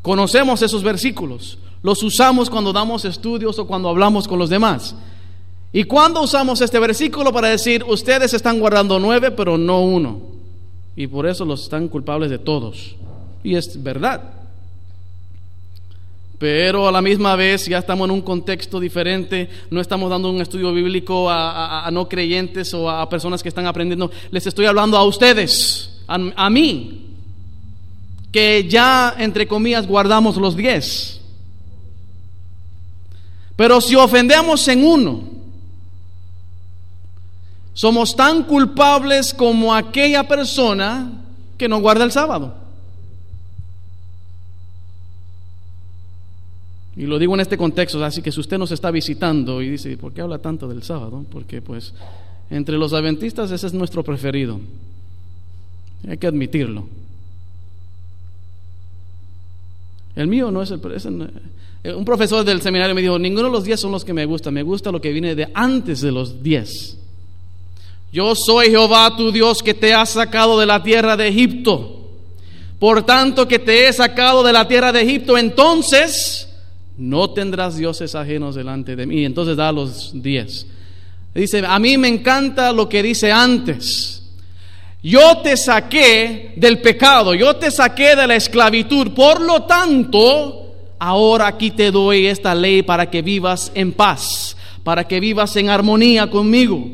conocemos 0.00 0.62
esos 0.62 0.82
versículos, 0.82 1.58
los 1.82 2.02
usamos 2.02 2.48
cuando 2.48 2.72
damos 2.72 3.04
estudios 3.04 3.58
o 3.58 3.66
cuando 3.66 3.90
hablamos 3.90 4.26
con 4.26 4.38
los 4.38 4.48
demás. 4.48 4.94
¿Y 5.74 5.84
cuando 5.84 6.22
usamos 6.22 6.60
este 6.62 6.78
versículo 6.78 7.32
para 7.32 7.48
decir, 7.48 7.84
ustedes 7.84 8.32
están 8.32 8.58
guardando 8.58 8.98
nueve, 8.98 9.30
pero 9.30 9.58
no 9.58 9.82
uno? 9.82 10.20
Y 10.96 11.06
por 11.06 11.26
eso 11.26 11.44
los 11.44 11.62
están 11.64 11.88
culpables 11.88 12.30
de 12.30 12.38
todos. 12.38 12.94
Y 13.42 13.54
es 13.54 13.82
verdad. 13.82 14.41
Pero 16.42 16.88
a 16.88 16.90
la 16.90 17.00
misma 17.00 17.36
vez 17.36 17.66
ya 17.66 17.78
estamos 17.78 18.06
en 18.06 18.10
un 18.10 18.20
contexto 18.20 18.80
diferente, 18.80 19.48
no 19.70 19.80
estamos 19.80 20.10
dando 20.10 20.28
un 20.28 20.40
estudio 20.40 20.74
bíblico 20.74 21.30
a, 21.30 21.88
no 21.92 22.08
creyentes 22.08 22.74
o 22.74 22.90
a 22.90 23.08
personas 23.08 23.44
que 23.44 23.48
están 23.48 23.64
aprendiendo, 23.68 24.10
les 24.32 24.44
estoy 24.44 24.66
hablando 24.66 24.96
a 24.96 25.04
ustedes, 25.04 26.02
a, 26.08 26.50
mí, 26.50 27.14
que 28.32 28.66
ya, 28.68 29.14
entre 29.18 29.46
comillas, 29.46 29.86
guardamos 29.86 30.36
los 30.36 30.56
diez. 30.56 31.20
Pero 33.54 33.80
si 33.80 33.94
ofendemos 33.94 34.66
en 34.66 34.84
uno, 34.84 35.22
somos 37.72 38.16
tan 38.16 38.42
culpables 38.42 39.32
como 39.32 39.72
aquella 39.72 40.26
persona 40.26 41.08
que 41.56 41.68
no 41.68 41.78
guarda 41.80 42.02
el 42.02 42.10
sábado. 42.10 42.61
Y 46.96 47.06
lo 47.06 47.18
digo 47.18 47.34
en 47.34 47.40
este 47.40 47.56
contexto, 47.56 48.04
así 48.04 48.20
que 48.20 48.30
si 48.30 48.40
usted 48.40 48.58
nos 48.58 48.70
está 48.70 48.90
visitando 48.90 49.62
y 49.62 49.70
dice, 49.70 49.96
¿por 49.96 50.12
qué 50.12 50.20
habla 50.20 50.38
tanto 50.38 50.68
del 50.68 50.82
sábado? 50.82 51.24
Porque 51.30 51.62
pues 51.62 51.94
entre 52.50 52.76
los 52.76 52.92
adventistas 52.92 53.50
ese 53.50 53.66
es 53.66 53.72
nuestro 53.72 54.04
preferido. 54.04 54.60
Hay 56.06 56.18
que 56.18 56.26
admitirlo. 56.26 56.86
El 60.14 60.26
mío 60.26 60.50
no 60.50 60.62
es 60.62 60.70
el... 60.70 60.80
Eh, 61.84 61.94
un 61.94 62.04
profesor 62.04 62.44
del 62.44 62.60
seminario 62.60 62.94
me 62.94 63.00
dijo, 63.00 63.18
ninguno 63.18 63.48
de 63.48 63.52
los 63.52 63.64
diez 63.64 63.80
son 63.80 63.92
los 63.92 64.04
que 64.04 64.12
me 64.12 64.26
gustan, 64.26 64.54
me 64.54 64.62
gusta 64.62 64.92
lo 64.92 65.00
que 65.00 65.12
viene 65.12 65.34
de 65.34 65.48
antes 65.54 66.02
de 66.02 66.12
los 66.12 66.42
diez. 66.42 66.98
Yo 68.12 68.34
soy 68.34 68.68
Jehová 68.68 69.16
tu 69.16 69.32
Dios 69.32 69.62
que 69.62 69.72
te 69.72 69.94
ha 69.94 70.04
sacado 70.04 70.60
de 70.60 70.66
la 70.66 70.82
tierra 70.82 71.16
de 71.16 71.28
Egipto. 71.28 72.10
Por 72.78 73.04
tanto 73.04 73.48
que 73.48 73.58
te 73.58 73.88
he 73.88 73.92
sacado 73.92 74.42
de 74.42 74.52
la 74.52 74.68
tierra 74.68 74.92
de 74.92 75.00
Egipto, 75.00 75.38
entonces 75.38 76.51
no 76.96 77.30
tendrás 77.30 77.76
dioses 77.76 78.14
ajenos 78.14 78.54
delante 78.54 78.96
de 78.96 79.06
mí. 79.06 79.24
Entonces 79.24 79.56
da 79.56 79.72
los 79.72 80.10
diez. 80.14 80.66
Dice, 81.34 81.62
a 81.66 81.78
mí 81.78 81.96
me 81.96 82.08
encanta 82.08 82.72
lo 82.72 82.88
que 82.88 83.02
dice 83.02 83.32
antes. 83.32 84.22
Yo 85.02 85.38
te 85.38 85.56
saqué 85.56 86.52
del 86.56 86.80
pecado, 86.80 87.34
yo 87.34 87.56
te 87.56 87.70
saqué 87.70 88.14
de 88.14 88.26
la 88.26 88.36
esclavitud. 88.36 89.12
Por 89.12 89.40
lo 89.40 89.62
tanto, 89.62 90.74
ahora 90.98 91.48
aquí 91.48 91.72
te 91.72 91.90
doy 91.90 92.26
esta 92.26 92.54
ley 92.54 92.82
para 92.82 93.10
que 93.10 93.22
vivas 93.22 93.72
en 93.74 93.92
paz, 93.92 94.56
para 94.84 95.08
que 95.08 95.18
vivas 95.18 95.56
en 95.56 95.70
armonía 95.70 96.30
conmigo. 96.30 96.86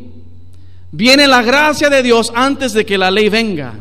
Viene 0.90 1.26
la 1.26 1.42
gracia 1.42 1.90
de 1.90 2.02
Dios 2.02 2.32
antes 2.34 2.72
de 2.72 2.86
que 2.86 2.96
la 2.96 3.10
ley 3.10 3.28
venga. 3.28 3.74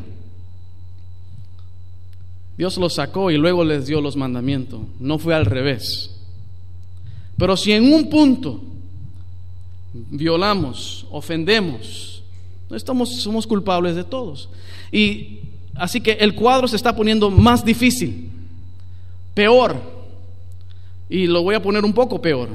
Dios 2.57 2.77
los 2.77 2.95
sacó 2.95 3.29
y 3.31 3.37
luego 3.37 3.63
les 3.63 3.85
dio 3.85 4.01
los 4.01 4.15
mandamientos. 4.15 4.81
No 4.99 5.19
fue 5.19 5.35
al 5.35 5.45
revés. 5.45 6.11
Pero 7.37 7.55
si 7.55 7.71
en 7.71 7.93
un 7.93 8.09
punto 8.09 8.61
violamos, 9.93 11.05
ofendemos, 11.11 12.17
Estamos, 12.75 13.21
somos 13.21 13.47
culpables 13.47 13.95
de 13.95 14.03
todos. 14.03 14.49
Y 14.91 15.39
así 15.75 16.01
que 16.01 16.13
el 16.13 16.35
cuadro 16.35 16.67
se 16.67 16.75
está 16.75 16.95
poniendo 16.95 17.29
más 17.29 17.63
difícil, 17.63 18.29
peor. 19.33 19.77
Y 21.09 21.27
lo 21.27 21.43
voy 21.43 21.55
a 21.55 21.61
poner 21.61 21.85
un 21.85 21.93
poco 21.93 22.21
peor. 22.21 22.49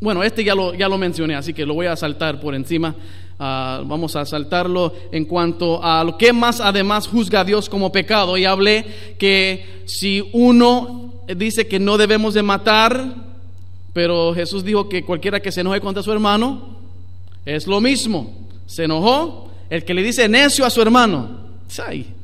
Bueno, 0.00 0.22
este 0.22 0.42
ya 0.42 0.54
lo, 0.54 0.74
ya 0.74 0.88
lo 0.88 0.96
mencioné, 0.96 1.34
así 1.34 1.52
que 1.52 1.66
lo 1.66 1.74
voy 1.74 1.86
a 1.86 1.96
saltar 1.96 2.40
por 2.40 2.54
encima. 2.54 2.94
Ah, 3.40 3.82
vamos 3.86 4.16
a 4.16 4.24
saltarlo 4.24 4.92
en 5.12 5.24
cuanto 5.24 5.82
a 5.82 6.02
lo 6.02 6.18
que 6.18 6.32
más 6.32 6.60
además 6.60 7.06
juzga 7.06 7.40
a 7.40 7.44
Dios 7.44 7.68
como 7.68 7.92
pecado. 7.92 8.36
Y 8.36 8.44
hablé 8.44 9.14
que 9.18 9.82
si 9.86 10.28
uno 10.32 11.12
dice 11.36 11.68
que 11.68 11.78
no 11.78 11.96
debemos 11.96 12.34
de 12.34 12.42
matar, 12.42 13.14
pero 13.92 14.34
Jesús 14.34 14.64
dijo 14.64 14.88
que 14.88 15.04
cualquiera 15.04 15.40
que 15.40 15.52
se 15.52 15.60
enoje 15.60 15.80
contra 15.80 16.02
su 16.02 16.12
hermano 16.12 16.78
es 17.44 17.68
lo 17.68 17.80
mismo. 17.80 18.48
Se 18.66 18.84
enojó 18.84 19.50
el 19.70 19.84
que 19.84 19.94
le 19.94 20.02
dice 20.02 20.28
necio 20.28 20.66
a 20.66 20.70
su 20.70 20.82
hermano. 20.82 21.48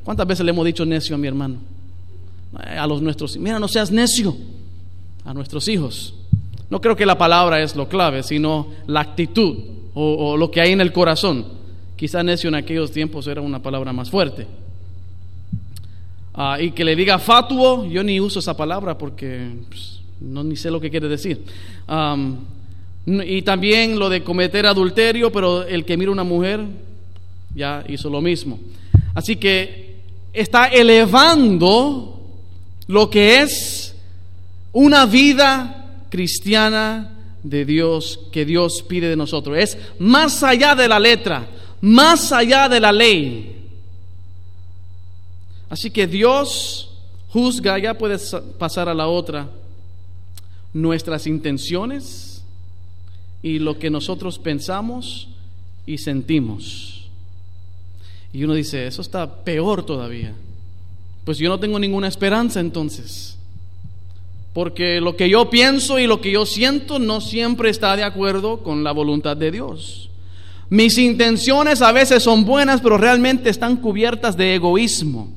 ¿Cuántas 0.03 0.27
veces 0.27 0.45
le 0.45 0.51
hemos 0.51 0.65
dicho 0.65 0.85
necio 0.85 1.15
a 1.15 1.17
mi 1.17 1.27
hermano? 1.27 1.57
Eh, 2.67 2.77
a 2.77 2.85
los 2.87 3.01
nuestros, 3.01 3.37
mira, 3.37 3.57
no 3.57 3.67
seas 3.67 3.89
necio 3.89 4.35
a 5.23 5.33
nuestros 5.33 5.67
hijos. 5.69 6.13
No 6.69 6.81
creo 6.81 6.95
que 6.95 7.05
la 7.05 7.17
palabra 7.17 7.61
es 7.61 7.75
lo 7.75 7.87
clave, 7.87 8.21
sino 8.23 8.67
la 8.87 9.01
actitud 9.01 9.74
o, 9.95 10.35
lo 10.37 10.51
que 10.51 10.61
hay 10.61 10.73
en 10.73 10.81
el 10.81 10.91
corazón. 10.91 11.45
Quizá 11.95 12.21
necio 12.21 12.49
en 12.49 12.55
aquellos 12.55 12.91
tiempos 12.91 13.25
era 13.27 13.41
una 13.41 13.61
palabra 13.61 13.93
más 13.93 14.09
fuerte. 14.09 14.45
Ah, 16.33 16.57
y 16.59 16.71
que 16.71 16.83
le 16.83 16.95
diga 16.95 17.17
fatuo, 17.17 17.85
yo 17.85 18.03
ni 18.03 18.19
uso 18.19 18.39
esa 18.39 18.57
palabra 18.57 18.97
porque 18.97 19.51
pues, 19.69 20.01
no 20.19 20.43
ni 20.43 20.57
sé 20.57 20.69
lo 20.69 20.81
que 20.81 20.89
quiere 20.89 21.07
decir. 21.07 21.41
y 23.07 23.41
también 23.43 23.97
lo 23.97 24.09
de 24.09 24.21
cometer 24.21 24.65
adulterio, 24.65 25.31
pero 25.31 25.63
el 25.63 25.85
que 25.85 25.95
mira 25.95 26.09
a 26.09 26.13
una 26.13 26.23
mujer 26.25 26.61
ya 27.55 27.85
hizo 27.87 28.09
lo 28.09 28.21
mismo. 28.21 28.59
Así 29.13 29.37
que 29.37 29.95
está 30.33 30.65
elevando 30.65 32.21
lo 32.87 33.09
que 33.09 33.41
es 33.41 33.95
una 34.73 35.05
vida 35.05 36.03
cristiana 36.09 37.14
de 37.45 37.63
Dios 37.63 38.19
que 38.31 38.43
Dios 38.43 38.81
pide 38.81 39.07
de 39.07 39.15
nosotros. 39.15 39.57
Es 39.57 39.77
más 39.99 40.43
allá 40.43 40.75
de 40.75 40.87
la 40.87 40.99
letra, 40.99 41.47
más 41.79 42.31
allá 42.31 42.67
de 42.67 42.79
la 42.79 42.91
ley. 42.91 43.69
Así 45.69 45.91
que 45.91 46.07
Dios 46.07 46.89
juzga, 47.29 47.77
ya 47.77 47.97
puedes 47.97 48.35
pasar 48.57 48.89
a 48.89 48.93
la 48.93 49.07
otra, 49.07 49.49
nuestras 50.73 51.27
intenciones 51.27 52.43
y 53.43 53.59
lo 53.59 53.77
que 53.77 53.91
nosotros 53.91 54.39
pensamos 54.39 55.27
y 55.85 55.99
sentimos. 55.99 57.09
Y 58.33 58.43
uno 58.43 58.55
dice, 58.55 58.87
eso 58.87 59.01
está 59.01 59.43
peor 59.43 59.85
todavía. 59.85 60.33
Pues 61.23 61.37
yo 61.37 61.47
no 61.47 61.59
tengo 61.59 61.77
ninguna 61.77 62.07
esperanza 62.07 62.59
entonces. 62.59 63.34
Porque 64.55 65.01
lo 65.01 65.17
que 65.17 65.27
yo 65.27 65.49
pienso 65.49 65.99
y 65.99 66.07
lo 66.07 66.21
que 66.21 66.31
yo 66.31 66.45
siento 66.45 66.97
no 66.97 67.19
siempre 67.19 67.69
está 67.69 67.97
de 67.97 68.05
acuerdo 68.05 68.63
con 68.63 68.85
la 68.85 68.93
voluntad 68.93 69.35
de 69.35 69.51
Dios. 69.51 70.09
Mis 70.69 70.97
intenciones 70.97 71.81
a 71.81 71.91
veces 71.91 72.23
son 72.23 72.45
buenas, 72.45 72.79
pero 72.79 72.97
realmente 72.97 73.49
están 73.49 73.75
cubiertas 73.75 74.37
de 74.37 74.55
egoísmo. 74.55 75.27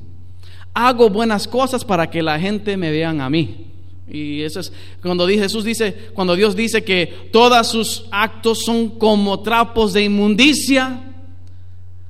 Hago 0.73 1.09
buenas 1.09 1.49
cosas 1.49 1.83
para 1.83 2.09
que 2.09 2.23
la 2.23 2.39
gente 2.39 2.77
me 2.77 2.91
vean 2.91 3.19
a 3.19 3.29
mí. 3.29 3.65
Y 4.07 4.41
eso 4.41 4.61
es 4.61 4.71
cuando 5.01 5.27
Jesús 5.27 5.65
dice, 5.65 6.11
cuando 6.13 6.37
Dios 6.37 6.55
dice 6.55 6.85
que 6.85 7.27
todos 7.33 7.67
sus 7.67 8.05
actos 8.11 8.63
son 8.63 8.87
como 8.87 9.41
trapos 9.41 9.91
de 9.91 10.05
inmundicia, 10.05 10.97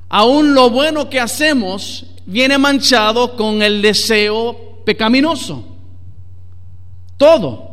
aún 0.10 0.54
lo 0.54 0.70
bueno 0.70 1.10
que 1.10 1.20
hacemos 1.20 2.06
viene 2.28 2.60
manchado 2.60 3.36
con 3.36 3.64
el 3.64 3.82
deseo 3.82 4.84
pecaminoso. 4.86 5.69
Todo. 7.20 7.70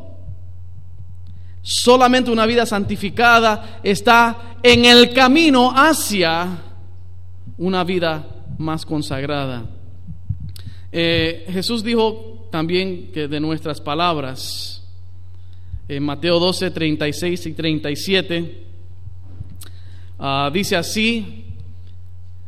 Solamente 1.62 2.32
una 2.32 2.46
vida 2.46 2.66
santificada 2.66 3.80
está 3.84 4.58
en 4.60 4.84
el 4.84 5.12
camino 5.12 5.72
hacia 5.72 6.58
una 7.56 7.84
vida 7.84 8.26
más 8.58 8.84
consagrada. 8.84 9.64
Eh, 10.90 11.46
Jesús 11.48 11.84
dijo 11.84 12.48
también 12.50 13.12
que 13.12 13.28
de 13.28 13.38
nuestras 13.38 13.80
palabras, 13.80 14.82
en 15.86 16.02
Mateo 16.02 16.40
12, 16.40 16.72
36 16.72 17.46
y 17.46 17.52
37, 17.52 18.64
ah, 20.18 20.50
dice 20.52 20.74
así, 20.74 21.45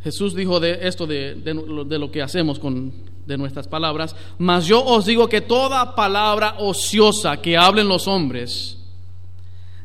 Jesús 0.08 0.34
dijo 0.34 0.58
de 0.58 0.88
esto 0.88 1.06
de, 1.06 1.34
de 1.34 1.98
lo 1.98 2.10
que 2.10 2.22
hacemos 2.22 2.58
con 2.58 2.94
de 3.26 3.36
nuestras 3.36 3.68
palabras, 3.68 4.16
mas 4.38 4.66
yo 4.66 4.82
os 4.82 5.04
digo 5.04 5.28
que 5.28 5.42
toda 5.42 5.94
palabra 5.94 6.54
ociosa 6.60 7.42
que 7.42 7.58
hablen 7.58 7.86
los 7.86 8.08
hombres, 8.08 8.78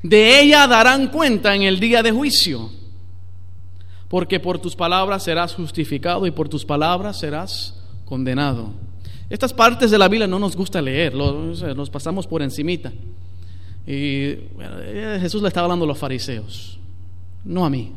de 0.01 0.39
ella 0.39 0.65
darán 0.65 1.09
cuenta 1.09 1.53
en 1.53 1.63
el 1.63 1.77
día 1.77 2.01
de 2.01 2.13
juicio, 2.13 2.69
porque 4.07 4.39
por 4.39 4.59
tus 4.59 4.77
palabras 4.77 5.23
serás 5.23 5.55
justificado 5.55 6.25
y 6.25 6.31
por 6.31 6.47
tus 6.47 6.63
palabras 6.63 7.19
serás 7.19 7.77
condenado. 8.05 8.69
Estas 9.29 9.53
partes 9.53 9.91
de 9.91 9.97
la 9.97 10.07
Biblia 10.07 10.27
no 10.27 10.39
nos 10.39 10.55
gusta 10.55 10.81
leer, 10.81 11.13
nos 11.13 11.89
pasamos 11.89 12.27
por 12.27 12.41
encimita. 12.41 12.93
Y 13.85 14.37
Jesús 15.19 15.41
le 15.41 15.49
estaba 15.49 15.65
hablando 15.65 15.83
a 15.83 15.89
los 15.89 15.97
fariseos, 15.97 16.79
no 17.43 17.65
a 17.65 17.69
mí, 17.69 17.91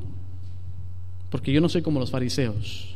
porque 1.31 1.53
yo 1.53 1.61
no 1.61 1.69
soy 1.69 1.83
como 1.83 2.01
los 2.01 2.11
fariseos. 2.11 2.95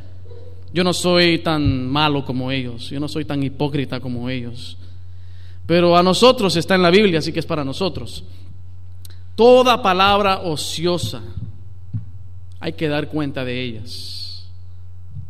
Yo 0.73 0.85
no 0.85 0.93
soy 0.93 1.39
tan 1.39 1.89
malo 1.89 2.25
como 2.25 2.51
ellos, 2.53 2.91
yo 2.91 3.01
no 3.01 3.09
soy 3.09 3.25
tan 3.25 3.43
hipócrita 3.43 4.01
como 4.01 4.31
ellos. 4.31 4.77
Pero 5.67 5.97
a 5.97 6.03
nosotros 6.03 6.57
está 6.57 6.75
en 6.75 6.83
la 6.83 6.91
Biblia, 6.91 7.19
así 7.19 7.33
que 7.33 7.41
es 7.41 7.47
para 7.47 7.65
nosotros. 7.65 8.25
Toda 9.35 9.83
palabra 9.83 10.41
ociosa, 10.41 11.23
hay 12.61 12.75
que 12.75 12.89
dar 12.89 13.09
cuenta 13.09 13.45
de 13.45 13.61
ellas. 13.61 14.49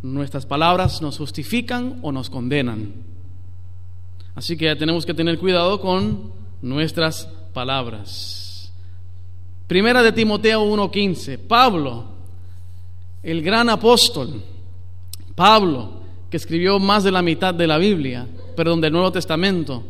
Nuestras 0.02 0.46
palabras 0.46 1.00
nos 1.00 1.18
justifican 1.18 1.98
o 2.02 2.10
nos 2.10 2.28
condenan. 2.28 2.92
Así 4.34 4.56
que 4.56 4.66
ya 4.66 4.76
tenemos 4.76 5.06
que 5.06 5.14
tener 5.14 5.38
cuidado 5.38 5.80
con 5.80 6.32
nuestras 6.62 7.26
palabras. 7.52 8.72
Primera 9.66 10.02
de 10.02 10.12
Timoteo 10.12 10.64
1:15. 10.64 11.38
Pablo, 11.38 12.06
el 13.22 13.42
gran 13.42 13.68
apóstol, 13.68 14.42
Pablo, 15.35 16.00
que 16.30 16.37
escribió 16.37 16.78
más 16.78 17.04
de 17.04 17.11
la 17.11 17.22
mitad 17.22 17.52
de 17.54 17.66
la 17.66 17.78
Biblia, 17.78 18.26
perdón, 18.56 18.80
del 18.80 18.92
Nuevo 18.92 19.12
Testamento. 19.12 19.85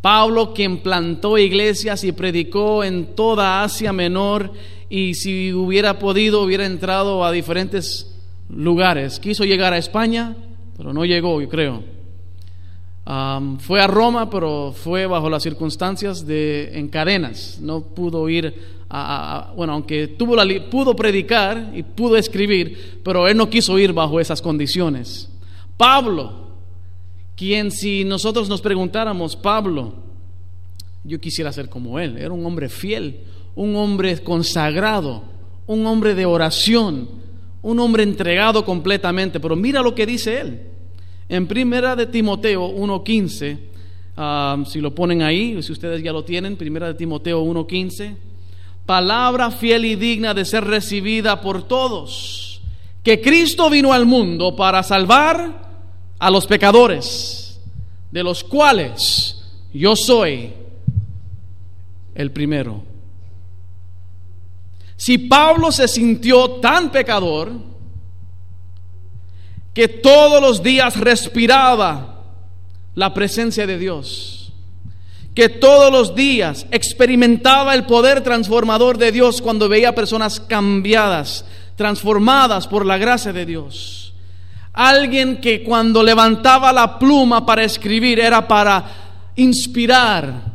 Pablo, 0.00 0.54
quien 0.54 0.78
plantó 0.78 1.36
iglesias 1.36 2.04
y 2.04 2.12
predicó 2.12 2.82
en 2.82 3.14
toda 3.14 3.62
Asia 3.62 3.92
Menor 3.92 4.52
y 4.88 5.14
si 5.14 5.52
hubiera 5.52 5.98
podido 5.98 6.42
hubiera 6.42 6.66
entrado 6.66 7.24
a 7.24 7.30
diferentes 7.30 8.18
lugares. 8.48 9.20
Quiso 9.20 9.44
llegar 9.44 9.72
a 9.72 9.78
España, 9.78 10.34
pero 10.76 10.92
no 10.92 11.04
llegó, 11.04 11.40
yo 11.40 11.48
creo. 11.48 11.82
fue 13.58 13.80
a 13.80 13.86
Roma, 13.86 14.30
pero 14.30 14.72
fue 14.72 15.06
bajo 15.06 15.28
las 15.28 15.42
circunstancias 15.42 16.26
de 16.26 16.70
en 16.78 16.88
cadenas. 16.88 17.58
No 17.60 17.82
pudo 17.82 18.28
ir 18.28 18.79
bueno, 19.56 19.74
aunque 19.74 20.08
tuvo 20.08 20.34
la, 20.34 20.44
pudo 20.68 20.96
predicar 20.96 21.72
y 21.74 21.82
pudo 21.82 22.16
escribir, 22.16 23.00
pero 23.04 23.28
él 23.28 23.36
no 23.36 23.48
quiso 23.48 23.78
ir 23.78 23.92
bajo 23.92 24.18
esas 24.18 24.42
condiciones. 24.42 25.30
Pablo, 25.76 26.48
quien 27.36 27.70
si 27.70 28.04
nosotros 28.04 28.48
nos 28.48 28.60
preguntáramos, 28.60 29.36
Pablo, 29.36 29.94
yo 31.04 31.20
quisiera 31.20 31.52
ser 31.52 31.68
como 31.68 31.98
él, 31.98 32.18
era 32.18 32.32
un 32.32 32.44
hombre 32.44 32.68
fiel, 32.68 33.20
un 33.54 33.76
hombre 33.76 34.18
consagrado, 34.18 35.22
un 35.66 35.86
hombre 35.86 36.14
de 36.14 36.26
oración, 36.26 37.08
un 37.62 37.78
hombre 37.78 38.02
entregado 38.02 38.64
completamente, 38.64 39.38
pero 39.38 39.54
mira 39.54 39.82
lo 39.82 39.94
que 39.94 40.04
dice 40.04 40.40
él. 40.40 40.60
En 41.28 41.46
primera 41.46 41.94
de 41.94 42.06
Timoteo 42.06 42.68
1.15, 42.68 43.58
ah, 44.16 44.62
si 44.66 44.80
lo 44.80 44.92
ponen 44.92 45.22
ahí, 45.22 45.62
si 45.62 45.70
ustedes 45.70 46.02
ya 46.02 46.12
lo 46.12 46.24
tienen, 46.24 46.56
primera 46.56 46.88
de 46.88 46.94
Timoteo 46.94 47.44
1.15, 47.44 48.16
palabra 48.90 49.52
fiel 49.52 49.84
y 49.84 49.94
digna 49.94 50.34
de 50.34 50.44
ser 50.44 50.64
recibida 50.64 51.40
por 51.40 51.62
todos, 51.62 52.60
que 53.04 53.20
Cristo 53.20 53.70
vino 53.70 53.92
al 53.92 54.04
mundo 54.04 54.56
para 54.56 54.82
salvar 54.82 55.70
a 56.18 56.28
los 56.28 56.44
pecadores, 56.48 57.60
de 58.10 58.24
los 58.24 58.42
cuales 58.42 59.44
yo 59.72 59.94
soy 59.94 60.52
el 62.16 62.32
primero. 62.32 62.82
Si 64.96 65.18
Pablo 65.18 65.70
se 65.70 65.86
sintió 65.86 66.54
tan 66.54 66.90
pecador 66.90 67.52
que 69.72 69.86
todos 69.86 70.42
los 70.42 70.64
días 70.64 70.98
respiraba 70.98 72.24
la 72.96 73.14
presencia 73.14 73.68
de 73.68 73.78
Dios, 73.78 74.39
que 75.34 75.48
todos 75.48 75.92
los 75.92 76.14
días 76.14 76.66
experimentaba 76.70 77.74
el 77.74 77.86
poder 77.86 78.22
transformador 78.22 78.98
de 78.98 79.12
Dios 79.12 79.40
cuando 79.40 79.68
veía 79.68 79.94
personas 79.94 80.40
cambiadas, 80.40 81.44
transformadas 81.76 82.66
por 82.66 82.84
la 82.84 82.98
gracia 82.98 83.32
de 83.32 83.46
Dios. 83.46 84.12
Alguien 84.72 85.40
que 85.40 85.62
cuando 85.62 86.02
levantaba 86.02 86.72
la 86.72 86.98
pluma 86.98 87.44
para 87.46 87.64
escribir 87.64 88.18
era 88.20 88.46
para 88.46 89.32
inspirar, 89.36 90.50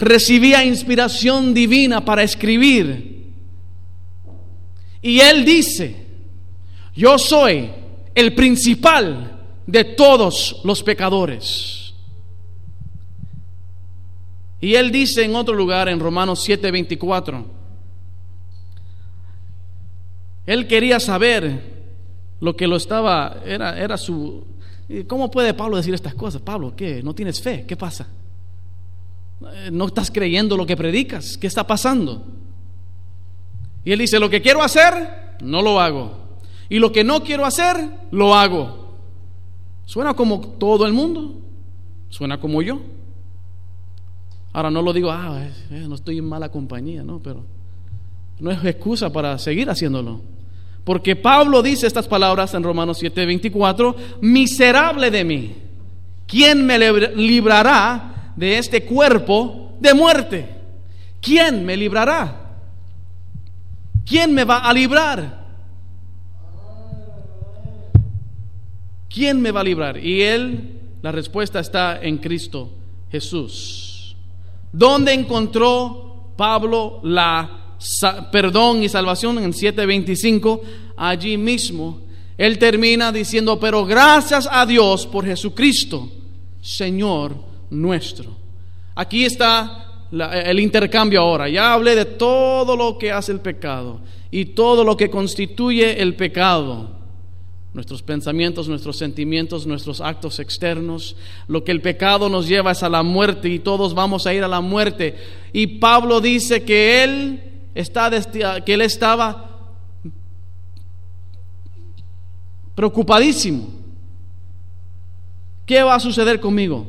recibía 0.00 0.64
inspiración 0.64 1.54
divina 1.54 2.04
para 2.04 2.22
escribir. 2.22 3.32
Y 5.00 5.20
él 5.20 5.44
dice, 5.44 6.06
yo 6.94 7.18
soy 7.18 7.70
el 8.14 8.34
principal 8.34 9.40
de 9.66 9.84
todos 9.84 10.60
los 10.64 10.82
pecadores. 10.82 11.87
Y 14.60 14.74
él 14.74 14.90
dice 14.90 15.24
en 15.24 15.36
otro 15.36 15.54
lugar, 15.54 15.88
en 15.88 16.00
Romanos 16.00 16.46
7:24, 16.48 17.44
él 20.46 20.66
quería 20.66 20.98
saber 20.98 21.78
lo 22.40 22.56
que 22.56 22.66
lo 22.66 22.76
estaba, 22.76 23.36
era, 23.44 23.78
era 23.78 23.96
su... 23.96 24.44
¿Cómo 25.06 25.30
puede 25.30 25.52
Pablo 25.52 25.76
decir 25.76 25.92
estas 25.92 26.14
cosas? 26.14 26.40
Pablo, 26.40 26.74
¿qué? 26.74 27.02
¿No 27.02 27.14
tienes 27.14 27.40
fe? 27.40 27.66
¿Qué 27.66 27.76
pasa? 27.76 28.08
Eh, 29.52 29.68
¿No 29.70 29.86
estás 29.86 30.10
creyendo 30.10 30.56
lo 30.56 30.64
que 30.64 30.76
predicas? 30.76 31.36
¿Qué 31.36 31.46
está 31.46 31.66
pasando? 31.66 32.24
Y 33.84 33.92
él 33.92 33.98
dice, 33.98 34.18
lo 34.18 34.30
que 34.30 34.40
quiero 34.40 34.62
hacer, 34.62 35.36
no 35.42 35.60
lo 35.60 35.80
hago. 35.80 36.18
Y 36.68 36.78
lo 36.78 36.92
que 36.92 37.04
no 37.04 37.22
quiero 37.22 37.44
hacer, 37.44 37.76
lo 38.10 38.34
hago. 38.34 38.94
Suena 39.84 40.14
como 40.14 40.40
todo 40.40 40.86
el 40.86 40.92
mundo. 40.92 41.40
Suena 42.08 42.40
como 42.40 42.62
yo. 42.62 42.80
Ahora 44.58 44.72
no 44.72 44.82
lo 44.82 44.92
digo, 44.92 45.08
ah, 45.12 45.46
eh, 45.70 45.84
no 45.88 45.94
estoy 45.94 46.18
en 46.18 46.24
mala 46.24 46.48
compañía, 46.48 47.04
no, 47.04 47.20
pero 47.22 47.44
no 48.40 48.50
es 48.50 48.64
excusa 48.64 49.08
para 49.12 49.38
seguir 49.38 49.70
haciéndolo. 49.70 50.20
Porque 50.82 51.14
Pablo 51.14 51.62
dice 51.62 51.86
estas 51.86 52.08
palabras 52.08 52.54
en 52.54 52.64
Romanos 52.64 53.00
7:24, 53.00 53.94
miserable 54.20 55.12
de 55.12 55.22
mí, 55.22 55.54
¿quién 56.26 56.66
me 56.66 56.76
librará 56.76 58.32
de 58.34 58.58
este 58.58 58.84
cuerpo 58.84 59.76
de 59.78 59.94
muerte? 59.94 60.48
¿Quién 61.20 61.64
me 61.64 61.76
librará? 61.76 62.56
¿Quién 64.04 64.34
me 64.34 64.42
va 64.42 64.58
a 64.68 64.72
librar? 64.72 65.46
¿Quién 69.08 69.40
me 69.40 69.52
va 69.52 69.60
a 69.60 69.64
librar? 69.64 70.04
Y 70.04 70.22
él, 70.22 70.80
la 71.00 71.12
respuesta 71.12 71.60
está 71.60 72.02
en 72.02 72.18
Cristo 72.18 72.72
Jesús. 73.08 73.87
¿Dónde 74.72 75.12
encontró 75.12 76.32
Pablo 76.36 77.00
la 77.02 77.58
perdón 78.30 78.82
y 78.82 78.88
salvación 78.88 79.38
en 79.38 79.52
7:25, 79.52 80.60
allí 80.96 81.36
mismo, 81.36 82.00
él 82.36 82.58
termina 82.58 83.12
diciendo, 83.12 83.58
pero 83.58 83.84
gracias 83.84 84.48
a 84.50 84.66
Dios 84.66 85.06
por 85.06 85.24
Jesucristo, 85.24 86.08
Señor 86.60 87.34
nuestro. 87.70 88.36
Aquí 88.94 89.24
está 89.24 90.06
el 90.10 90.58
intercambio 90.60 91.20
ahora. 91.20 91.48
Ya 91.48 91.72
hablé 91.72 91.94
de 91.94 92.04
todo 92.04 92.76
lo 92.76 92.98
que 92.98 93.12
hace 93.12 93.32
el 93.32 93.40
pecado 93.40 94.00
y 94.30 94.46
todo 94.46 94.84
lo 94.84 94.96
que 94.96 95.10
constituye 95.10 96.00
el 96.00 96.14
pecado. 96.14 96.97
Nuestros 97.74 98.02
pensamientos, 98.02 98.68
nuestros 98.68 98.96
sentimientos, 98.96 99.66
nuestros 99.66 100.00
actos 100.00 100.38
externos. 100.38 101.16
Lo 101.46 101.64
que 101.64 101.72
el 101.72 101.80
pecado 101.80 102.28
nos 102.28 102.48
lleva 102.48 102.72
es 102.72 102.82
a 102.82 102.88
la 102.88 103.02
muerte 103.02 103.48
y 103.48 103.58
todos 103.58 103.94
vamos 103.94 104.26
a 104.26 104.34
ir 104.34 104.42
a 104.42 104.48
la 104.48 104.60
muerte. 104.60 105.16
Y 105.52 105.66
Pablo 105.78 106.20
dice 106.20 106.64
que 106.64 107.04
él 107.04 107.42
está 107.74 108.10
que 108.64 108.74
él 108.74 108.80
estaba 108.80 109.48
preocupadísimo. 112.74 113.68
¿Qué 115.66 115.82
va 115.82 115.96
a 115.96 116.00
suceder 116.00 116.40
conmigo? 116.40 116.86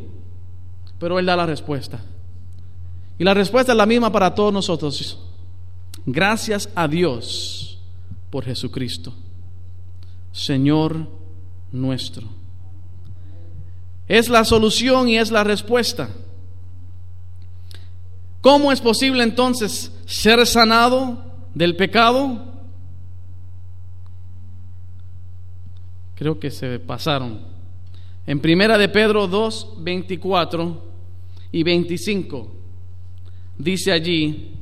Pero 0.99 1.19
él 1.19 1.25
da 1.25 1.35
la 1.35 1.45
respuesta. 1.45 1.99
Y 3.17 3.23
la 3.25 3.33
respuesta 3.33 3.73
es 3.73 3.77
la 3.77 3.85
misma 3.85 4.11
para 4.11 4.33
todos 4.33 4.53
nosotros. 4.53 5.19
Gracias 6.05 6.69
a 6.73 6.87
Dios 6.87 7.77
por 8.29 8.45
Jesucristo, 8.45 9.13
Señor 10.31 11.07
nuestro. 11.71 12.27
Es 14.07 14.29
la 14.29 14.43
solución 14.43 15.09
y 15.09 15.17
es 15.17 15.31
la 15.31 15.43
respuesta. 15.43 16.09
¿Cómo 18.41 18.71
es 18.71 18.81
posible 18.81 19.23
entonces 19.23 19.91
ser 20.05 20.45
sanado 20.47 21.23
del 21.53 21.75
pecado? 21.75 22.45
Creo 26.15 26.39
que 26.39 26.49
se 26.49 26.79
pasaron. 26.79 27.39
En 28.25 28.39
primera 28.39 28.77
de 28.77 28.89
Pedro 28.89 29.27
2, 29.27 29.75
24 29.79 30.83
y 31.51 31.63
25 31.63 32.59
dice 33.57 33.91
allí, 33.91 34.53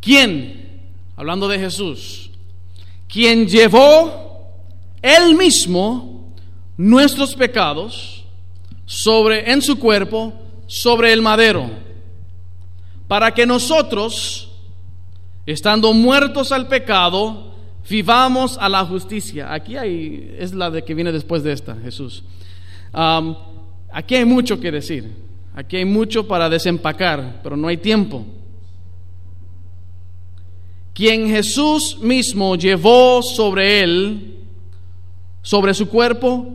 ¿quién? 0.00 0.82
Hablando 1.16 1.48
de 1.48 1.58
Jesús, 1.58 2.30
quien 3.12 3.46
llevó 3.46 4.54
él 5.02 5.34
mismo 5.34 6.32
nuestros 6.76 7.34
pecados 7.34 8.24
sobre 8.86 9.52
en 9.52 9.60
su 9.60 9.78
cuerpo 9.78 10.32
sobre 10.66 11.12
el 11.12 11.20
madero 11.20 11.68
para 13.12 13.34
que 13.34 13.44
nosotros, 13.44 14.48
estando 15.44 15.92
muertos 15.92 16.50
al 16.50 16.66
pecado, 16.66 17.54
vivamos 17.86 18.56
a 18.58 18.70
la 18.70 18.86
justicia. 18.86 19.52
Aquí 19.52 19.76
hay, 19.76 20.34
es 20.38 20.54
la 20.54 20.70
de 20.70 20.82
que 20.82 20.94
viene 20.94 21.12
después 21.12 21.42
de 21.42 21.52
esta, 21.52 21.76
Jesús. 21.76 22.24
aquí 23.92 24.14
hay 24.14 24.24
mucho 24.24 24.58
que 24.58 24.70
decir, 24.70 25.12
aquí 25.54 25.76
hay 25.76 25.84
mucho 25.84 26.26
para 26.26 26.48
desempacar, 26.48 27.40
pero 27.42 27.54
no 27.54 27.68
hay 27.68 27.76
tiempo. 27.76 28.24
Quien 30.94 31.28
Jesús 31.28 31.98
mismo 32.00 32.56
llevó 32.56 33.22
sobre 33.22 33.80
él, 33.80 34.36
sobre 35.40 35.74
su 35.74 35.88
cuerpo, 35.88 36.46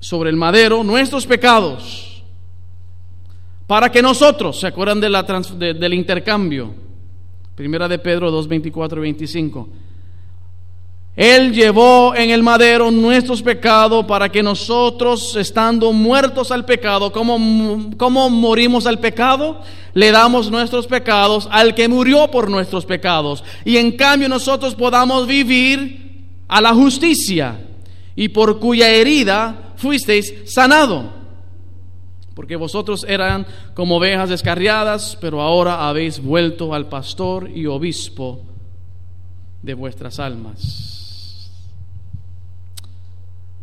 sobre 0.00 0.30
el 0.30 0.36
madero, 0.36 0.82
nuestros 0.82 1.26
pecados 1.26 2.08
para 3.68 3.92
que 3.92 4.00
nosotros, 4.00 4.58
¿se 4.58 4.66
acuerdan 4.66 4.98
de 4.98 5.10
la 5.10 5.22
del 5.22 5.92
intercambio? 5.92 6.74
Primera 7.54 7.86
de 7.86 7.98
Pedro 7.98 8.30
2, 8.30 8.48
24 8.48 8.98
y 8.98 9.02
25. 9.02 9.68
Él 11.18 11.52
llevó 11.52 12.14
en 12.14 12.30
el 12.30 12.44
madero 12.44 12.92
nuestros 12.92 13.42
pecados 13.42 14.04
para 14.06 14.28
que 14.28 14.40
nosotros, 14.40 15.34
estando 15.34 15.92
muertos 15.92 16.52
al 16.52 16.64
pecado, 16.64 17.10
¿cómo, 17.10 17.90
¿cómo 17.96 18.30
morimos 18.30 18.86
al 18.86 19.00
pecado? 19.00 19.60
Le 19.94 20.12
damos 20.12 20.48
nuestros 20.48 20.86
pecados 20.86 21.48
al 21.50 21.74
que 21.74 21.88
murió 21.88 22.30
por 22.30 22.48
nuestros 22.48 22.86
pecados. 22.86 23.42
Y 23.64 23.78
en 23.78 23.96
cambio 23.96 24.28
nosotros 24.28 24.76
podamos 24.76 25.26
vivir 25.26 26.28
a 26.46 26.60
la 26.60 26.72
justicia 26.72 27.62
y 28.14 28.28
por 28.28 28.60
cuya 28.60 28.88
herida 28.88 29.72
fuisteis 29.74 30.32
sanado 30.44 31.18
porque 32.36 32.54
vosotros 32.54 33.04
eran 33.08 33.44
como 33.74 33.96
ovejas 33.96 34.28
descarriadas, 34.28 35.18
pero 35.20 35.42
ahora 35.42 35.88
habéis 35.88 36.22
vuelto 36.22 36.72
al 36.72 36.88
pastor 36.88 37.50
y 37.52 37.66
obispo 37.66 38.42
de 39.60 39.74
vuestras 39.74 40.20
almas. 40.20 40.97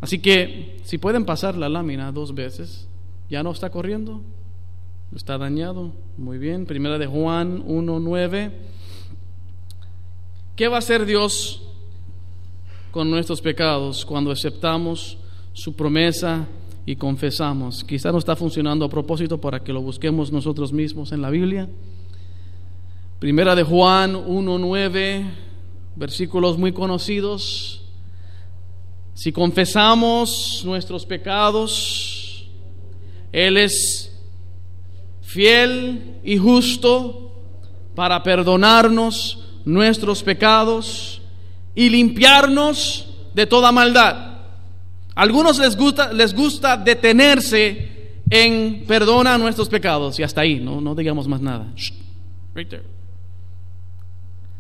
Así 0.06 0.20
que, 0.20 0.78
si 0.84 1.00
pueden 1.00 1.26
pasar 1.26 1.58
la 1.58 1.68
lámina 1.68 2.12
dos 2.12 2.36
veces, 2.36 2.88
¿ya 3.28 3.42
no 3.42 3.50
está 3.50 3.72
corriendo? 3.72 4.22
¿Está 5.16 5.40
dañado? 5.40 5.94
Muy 6.16 6.38
bien. 6.38 6.68
Primera 6.68 7.00
de 7.00 7.08
Juan 7.08 7.66
1.9. 7.66 8.52
¿Qué 10.56 10.68
va 10.68 10.76
a 10.76 10.78
hacer 10.78 11.08
Dios 11.08 11.64
con 12.92 13.10
nuestros 13.10 13.42
pecados 13.42 14.06
cuando 14.06 14.30
aceptamos 14.30 15.18
su 15.54 15.76
promesa 15.76 16.48
y 16.86 16.98
confesamos. 16.98 17.84
Quizá 17.84 18.12
no 18.12 18.20
está 18.20 18.36
funcionando 18.36 18.86
a 18.86 18.90
propósito 18.90 19.42
para 19.42 19.64
que 19.64 19.74
lo 19.74 19.82
busquemos 19.82 20.32
nosotros 20.32 20.72
mismos 20.72 21.12
en 21.12 21.24
la 21.24 21.32
Biblia. 21.32 21.68
Primera 23.18 23.56
de 23.56 23.64
Juan 23.64 24.14
1.9, 24.14 25.26
versículos 25.96 26.60
muy 26.60 26.74
conocidos. 26.74 27.85
Si 29.16 29.32
confesamos 29.32 30.62
nuestros 30.66 31.06
pecados, 31.06 32.46
Él 33.32 33.56
es 33.58 34.14
fiel 35.22 36.20
y 36.24 36.38
justo 36.38 37.32
para 37.96 38.22
perdonarnos 38.22 39.40
nuestros 39.64 40.22
pecados 40.22 41.22
y 41.74 41.90
limpiarnos 41.90 43.08
de 43.34 43.48
toda 43.48 43.72
maldad. 43.72 44.36
Algunos 45.16 45.60
les 45.60 45.78
gusta, 45.78 46.12
les 46.12 46.36
gusta 46.36 46.76
detenerse 46.76 48.20
en 48.30 48.84
perdona 48.86 49.38
nuestros 49.38 49.70
pecados 49.70 50.20
y 50.20 50.24
hasta 50.24 50.42
ahí, 50.42 50.60
no, 50.60 50.82
no 50.82 50.94
digamos 50.94 51.26
más 51.28 51.40
nada. 51.40 51.68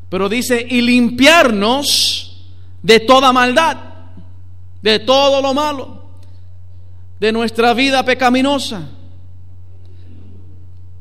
Pero 0.09 0.29
dice, 0.29 0.65
y 0.69 0.79
limpiarnos 0.79 2.45
de 2.81 3.01
toda 3.01 3.33
maldad, 3.33 3.94
de 4.85 4.99
todo 4.99 5.41
lo 5.41 5.55
malo, 5.55 6.03
de 7.19 7.31
nuestra 7.31 7.73
vida 7.73 8.05
pecaminosa. 8.05 8.87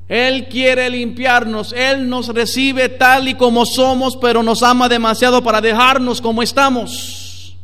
Él 0.08 0.48
quiere 0.48 0.88
limpiarnos, 0.88 1.74
Él 1.74 2.08
nos 2.08 2.28
recibe 2.28 2.88
tal 2.88 3.28
y 3.28 3.34
como 3.34 3.66
somos, 3.66 4.16
pero 4.16 4.42
nos 4.42 4.62
ama 4.62 4.88
demasiado 4.88 5.42
para 5.44 5.60
dejarnos 5.60 6.22
como 6.22 6.42
estamos. 6.42 7.58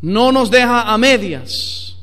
No 0.00 0.32
nos 0.32 0.50
deja 0.50 0.92
a 0.92 0.98
medias. 0.98 1.96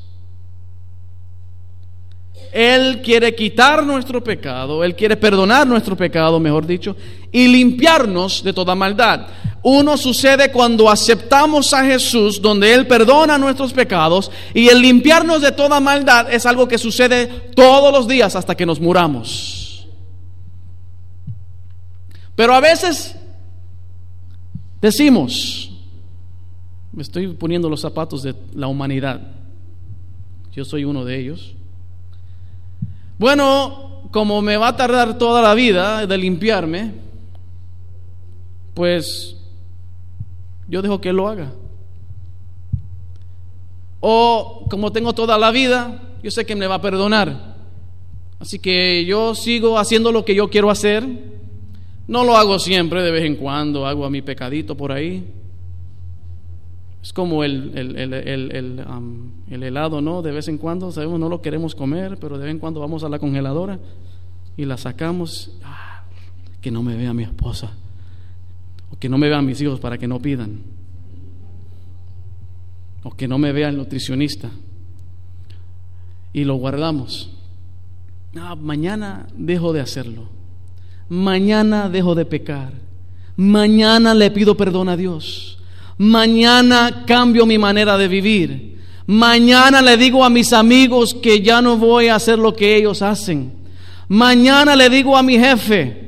Él 2.52 3.02
quiere 3.02 3.34
quitar 3.34 3.84
nuestro 3.84 4.24
pecado, 4.24 4.82
Él 4.82 4.96
quiere 4.96 5.18
perdonar 5.18 5.66
nuestro 5.66 5.94
pecado, 5.94 6.40
mejor 6.40 6.66
dicho, 6.66 6.96
y 7.30 7.48
limpiarnos 7.48 8.42
de 8.42 8.54
toda 8.54 8.74
maldad. 8.74 9.26
Uno 9.68 9.96
sucede 9.96 10.52
cuando 10.52 10.88
aceptamos 10.88 11.72
a 11.72 11.84
Jesús, 11.84 12.40
donde 12.40 12.72
Él 12.72 12.86
perdona 12.86 13.36
nuestros 13.36 13.72
pecados, 13.72 14.30
y 14.54 14.68
el 14.68 14.80
limpiarnos 14.80 15.42
de 15.42 15.50
toda 15.50 15.80
maldad 15.80 16.32
es 16.32 16.46
algo 16.46 16.68
que 16.68 16.78
sucede 16.78 17.26
todos 17.56 17.92
los 17.92 18.06
días 18.06 18.36
hasta 18.36 18.54
que 18.54 18.64
nos 18.64 18.78
muramos. 18.78 19.88
Pero 22.36 22.54
a 22.54 22.60
veces 22.60 23.16
decimos, 24.80 25.72
me 26.92 27.02
estoy 27.02 27.26
poniendo 27.34 27.68
los 27.68 27.80
zapatos 27.80 28.22
de 28.22 28.36
la 28.54 28.68
humanidad, 28.68 29.20
yo 30.52 30.64
soy 30.64 30.84
uno 30.84 31.04
de 31.04 31.18
ellos. 31.18 31.56
Bueno, 33.18 34.02
como 34.12 34.40
me 34.42 34.58
va 34.58 34.68
a 34.68 34.76
tardar 34.76 35.18
toda 35.18 35.42
la 35.42 35.54
vida 35.54 36.06
de 36.06 36.16
limpiarme, 36.16 36.92
pues 38.72 39.36
yo 40.68 40.82
dejo 40.82 41.00
que 41.00 41.12
lo 41.12 41.28
haga. 41.28 41.52
O 44.00 44.66
como 44.70 44.92
tengo 44.92 45.12
toda 45.14 45.38
la 45.38 45.50
vida, 45.50 46.02
yo 46.22 46.30
sé 46.30 46.44
que 46.44 46.56
me 46.56 46.66
va 46.66 46.76
a 46.76 46.80
perdonar. 46.80 47.56
Así 48.38 48.58
que 48.58 49.04
yo 49.04 49.34
sigo 49.34 49.78
haciendo 49.78 50.12
lo 50.12 50.24
que 50.24 50.34
yo 50.34 50.48
quiero 50.50 50.70
hacer. 50.70 51.06
No 52.06 52.22
lo 52.24 52.36
hago 52.36 52.58
siempre, 52.58 53.02
de 53.02 53.10
vez 53.10 53.24
en 53.24 53.36
cuando 53.36 53.86
hago 53.86 54.04
a 54.04 54.10
mi 54.10 54.22
pecadito 54.22 54.76
por 54.76 54.92
ahí. 54.92 55.32
Es 57.02 57.12
como 57.12 57.44
el, 57.44 57.72
el, 57.76 59.62
helado, 59.62 60.00
¿no? 60.00 60.22
De 60.22 60.32
vez 60.32 60.48
en 60.48 60.58
cuando, 60.58 60.90
sabemos, 60.90 61.20
no 61.20 61.28
lo 61.28 61.40
queremos 61.40 61.74
comer, 61.74 62.18
pero 62.20 62.36
de 62.36 62.44
vez 62.44 62.52
en 62.52 62.58
cuando 62.58 62.80
vamos 62.80 63.04
a 63.04 63.08
la 63.08 63.18
congeladora 63.18 63.78
y 64.56 64.64
la 64.64 64.76
sacamos. 64.76 65.52
Ah, 65.64 66.02
que 66.60 66.70
no 66.72 66.82
me 66.82 66.96
vea 66.96 67.14
mi 67.14 67.22
esposa, 67.22 67.70
que 68.98 69.08
no 69.08 69.18
me 69.18 69.28
vean 69.28 69.44
mis 69.44 69.60
hijos 69.60 69.80
para 69.80 69.98
que 69.98 70.08
no 70.08 70.20
pidan, 70.20 70.60
o 73.02 73.10
que 73.10 73.28
no 73.28 73.38
me 73.38 73.52
vea 73.52 73.68
el 73.68 73.76
nutricionista. 73.76 74.50
Y 76.32 76.44
lo 76.44 76.56
guardamos. 76.56 77.30
Mañana 78.60 79.26
dejo 79.34 79.72
de 79.72 79.80
hacerlo. 79.80 80.28
Mañana 81.08 81.88
dejo 81.88 82.14
de 82.14 82.26
pecar. 82.26 82.72
Mañana 83.36 84.12
le 84.12 84.30
pido 84.30 84.56
perdón 84.56 84.88
a 84.88 84.96
Dios. 84.96 85.58
Mañana 85.98 87.04
cambio 87.06 87.46
mi 87.46 87.58
manera 87.58 87.96
de 87.96 88.08
vivir. 88.08 88.76
Mañana 89.06 89.80
le 89.80 89.96
digo 89.96 90.24
a 90.24 90.30
mis 90.30 90.52
amigos 90.52 91.14
que 91.14 91.40
ya 91.40 91.62
no 91.62 91.76
voy 91.76 92.08
a 92.08 92.16
hacer 92.16 92.38
lo 92.38 92.54
que 92.54 92.76
ellos 92.76 93.00
hacen. 93.02 93.52
Mañana 94.08 94.76
le 94.76 94.90
digo 94.90 95.16
a 95.16 95.22
mi 95.22 95.38
jefe 95.38 96.05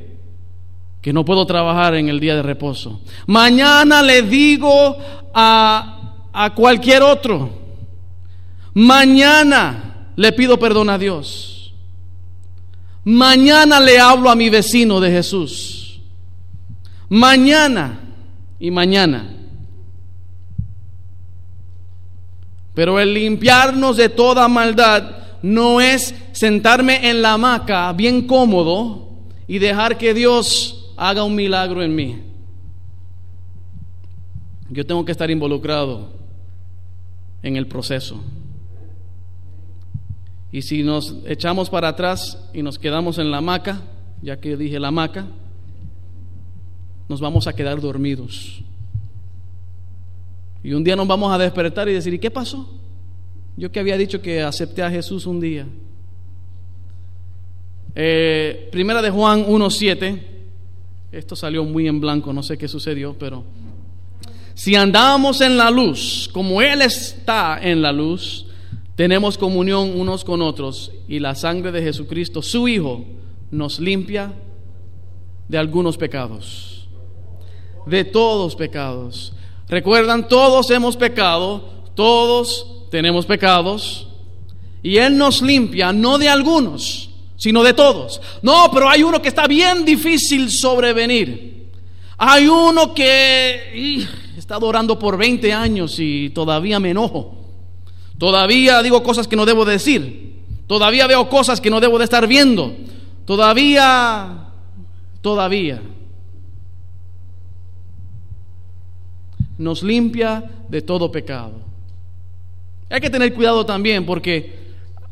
que 1.01 1.13
no 1.13 1.25
puedo 1.25 1.47
trabajar 1.47 1.95
en 1.95 2.09
el 2.09 2.21
día 2.21 2.35
de 2.35 2.43
reposo. 2.43 3.01
Mañana 3.27 4.03
le 4.03 4.23
digo 4.23 4.97
a, 5.33 6.15
a 6.33 6.55
cualquier 6.55 7.03
otro. 7.03 7.51
Mañana 8.75 10.13
le 10.17 10.33
pido 10.33 10.59
perdón 10.59 10.91
a 10.91 10.99
Dios. 10.99 11.73
Mañana 13.05 13.81
le 13.81 13.99
hablo 13.99 14.31
a 14.31 14.35
mi 14.35 14.51
vecino 14.51 15.01
de 15.01 15.11
Jesús. 15.11 16.01
Mañana 17.09 18.01
y 18.59 18.71
mañana. 18.71 19.35
Pero 22.75 23.01
el 23.01 23.15
limpiarnos 23.15 23.97
de 23.97 24.09
toda 24.09 24.47
maldad 24.47 25.19
no 25.43 25.81
es 25.81 26.15
sentarme 26.33 27.09
en 27.09 27.23
la 27.23 27.33
hamaca 27.33 27.93
bien 27.93 28.27
cómodo 28.27 29.09
y 29.49 29.59
dejar 29.59 29.99
que 29.99 30.15
Dios 30.15 30.78
haga 30.99 31.23
un 31.23 31.35
milagro 31.35 31.83
en 31.83 31.95
mí. 31.95 32.19
Yo 34.69 34.85
tengo 34.85 35.05
que 35.05 35.13
estar 35.13 35.31
involucrado 35.31 36.11
en 37.43 37.57
el 37.57 37.69
proceso. 37.69 38.21
Y 40.51 40.63
si 40.63 40.83
nos 40.83 41.15
echamos 41.27 41.71
para 41.71 41.89
atrás 41.89 42.51
y 42.53 42.63
nos 42.63 42.79
quedamos 42.79 43.19
en 43.19 43.31
la 43.31 43.39
hamaca, 43.39 43.81
ya 44.23 44.41
que 44.41 44.57
dije 44.57 44.81
la 44.81 44.89
hamaca, 44.89 45.27
nos 47.09 47.21
vamos 47.21 47.47
a 47.47 47.53
quedar 47.53 47.81
dormidos. 47.81 48.61
Y 50.65 50.73
un 50.73 50.83
día 50.83 50.97
nos 50.97 51.07
vamos 51.07 51.33
a 51.33 51.39
despertar 51.39 51.89
y 51.89 51.93
decir, 51.93 52.13
¿y 52.13 52.19
qué 52.19 52.31
pasó? 52.31 52.69
Yo 53.57 53.71
que 53.71 53.79
había 53.79 53.97
dicho 53.97 54.21
que 54.21 54.43
acepté 54.43 54.83
a 54.83 54.91
Jesús 54.91 55.27
un 55.27 55.41
día. 55.41 55.67
Eh, 57.95 58.69
primera 58.73 59.01
de 59.01 59.11
Juan 59.11 59.47
1.7, 59.47 60.38
esto 61.11 61.37
salió 61.37 61.65
muy 61.65 61.89
en 61.89 62.01
blanco, 62.01 62.33
no 62.33 62.43
sé 62.43 62.59
qué 62.59 62.69
sucedió, 62.69 63.17
pero 63.19 63.45
si 64.55 64.75
andamos 64.75 65.41
en 65.41 65.57
la 65.57 65.71
luz, 65.71 66.29
como 66.33 66.61
Él 66.61 66.83
está 66.83 67.59
en 67.63 67.81
la 67.81 67.93
luz, 67.93 68.47
tenemos 68.97 69.39
comunión 69.39 69.99
unos 69.99 70.25
con 70.25 70.43
otros 70.43 70.91
y 71.07 71.21
la 71.21 71.35
sangre 71.35 71.71
de 71.71 71.83
Jesucristo, 71.83 72.43
su 72.43 72.67
Hijo, 72.67 73.05
nos 73.51 73.79
limpia 73.79 74.33
de 75.49 75.59
algunos 75.59 75.97
pecados, 75.97 76.89
de 77.87 78.05
todos 78.05 78.57
pecados. 78.57 79.33
Recuerdan, 79.69 80.29
todos 80.29 80.71
hemos 80.71 80.97
pecado, 80.97 81.85
todos 81.95 82.89
tenemos 82.91 83.27
pecados, 83.27 84.09
y 84.83 84.97
Él 84.97 85.17
nos 85.17 85.43
limpia, 85.43 85.93
no 85.93 86.19
de 86.19 86.29
algunos, 86.29 87.11
sino 87.39 87.63
de 87.63 87.73
todos. 87.73 88.21
No, 88.43 88.71
pero 88.71 88.91
hay 88.91 89.03
uno 89.03 89.23
que 89.23 89.29
está 89.29 89.47
bien 89.47 89.87
difícil 89.87 90.51
sobrevenir. 90.51 91.71
Hay 92.19 92.47
uno 92.47 92.93
que 92.93 94.05
está 94.37 94.57
está 94.57 94.59
orando 94.59 94.99
por 94.99 95.17
20 95.17 95.51
años 95.55 95.97
y 95.99 96.29
todavía 96.31 96.79
me 96.79 96.91
enojo. 96.91 97.35
Todavía 98.19 98.83
digo 98.83 99.03
cosas 99.03 99.27
que 99.27 99.37
no 99.37 99.47
debo 99.47 99.65
decir. 99.65 100.43
Todavía 100.67 101.07
veo 101.07 101.31
cosas 101.31 101.63
que 101.63 101.71
no 101.71 101.81
debo 101.81 101.97
de 101.97 102.05
estar 102.05 102.27
viendo. 102.27 102.77
Todavía, 103.25 104.51
todavía. 105.23 105.81
nos 109.59 109.83
limpia 109.83 110.45
de 110.69 110.81
todo 110.81 111.11
pecado. 111.11 111.61
Hay 112.89 113.01
que 113.01 113.11
tener 113.11 113.35
cuidado 113.35 113.67
también 113.67 114.07
porque 114.07 114.68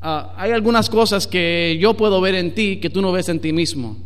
ah, 0.07 0.35
hay 0.37 0.53
algunas 0.53 0.88
cosas 0.88 1.27
que 1.27 1.77
yo 1.81 1.95
puedo 1.95 2.21
ver 2.21 2.35
en 2.35 2.55
ti 2.55 2.79
que 2.79 2.90
tú 2.90 3.03
no 3.03 3.12
ves 3.12 3.29
en 3.29 3.40
ti 3.40 3.53
mismo. 3.53 3.97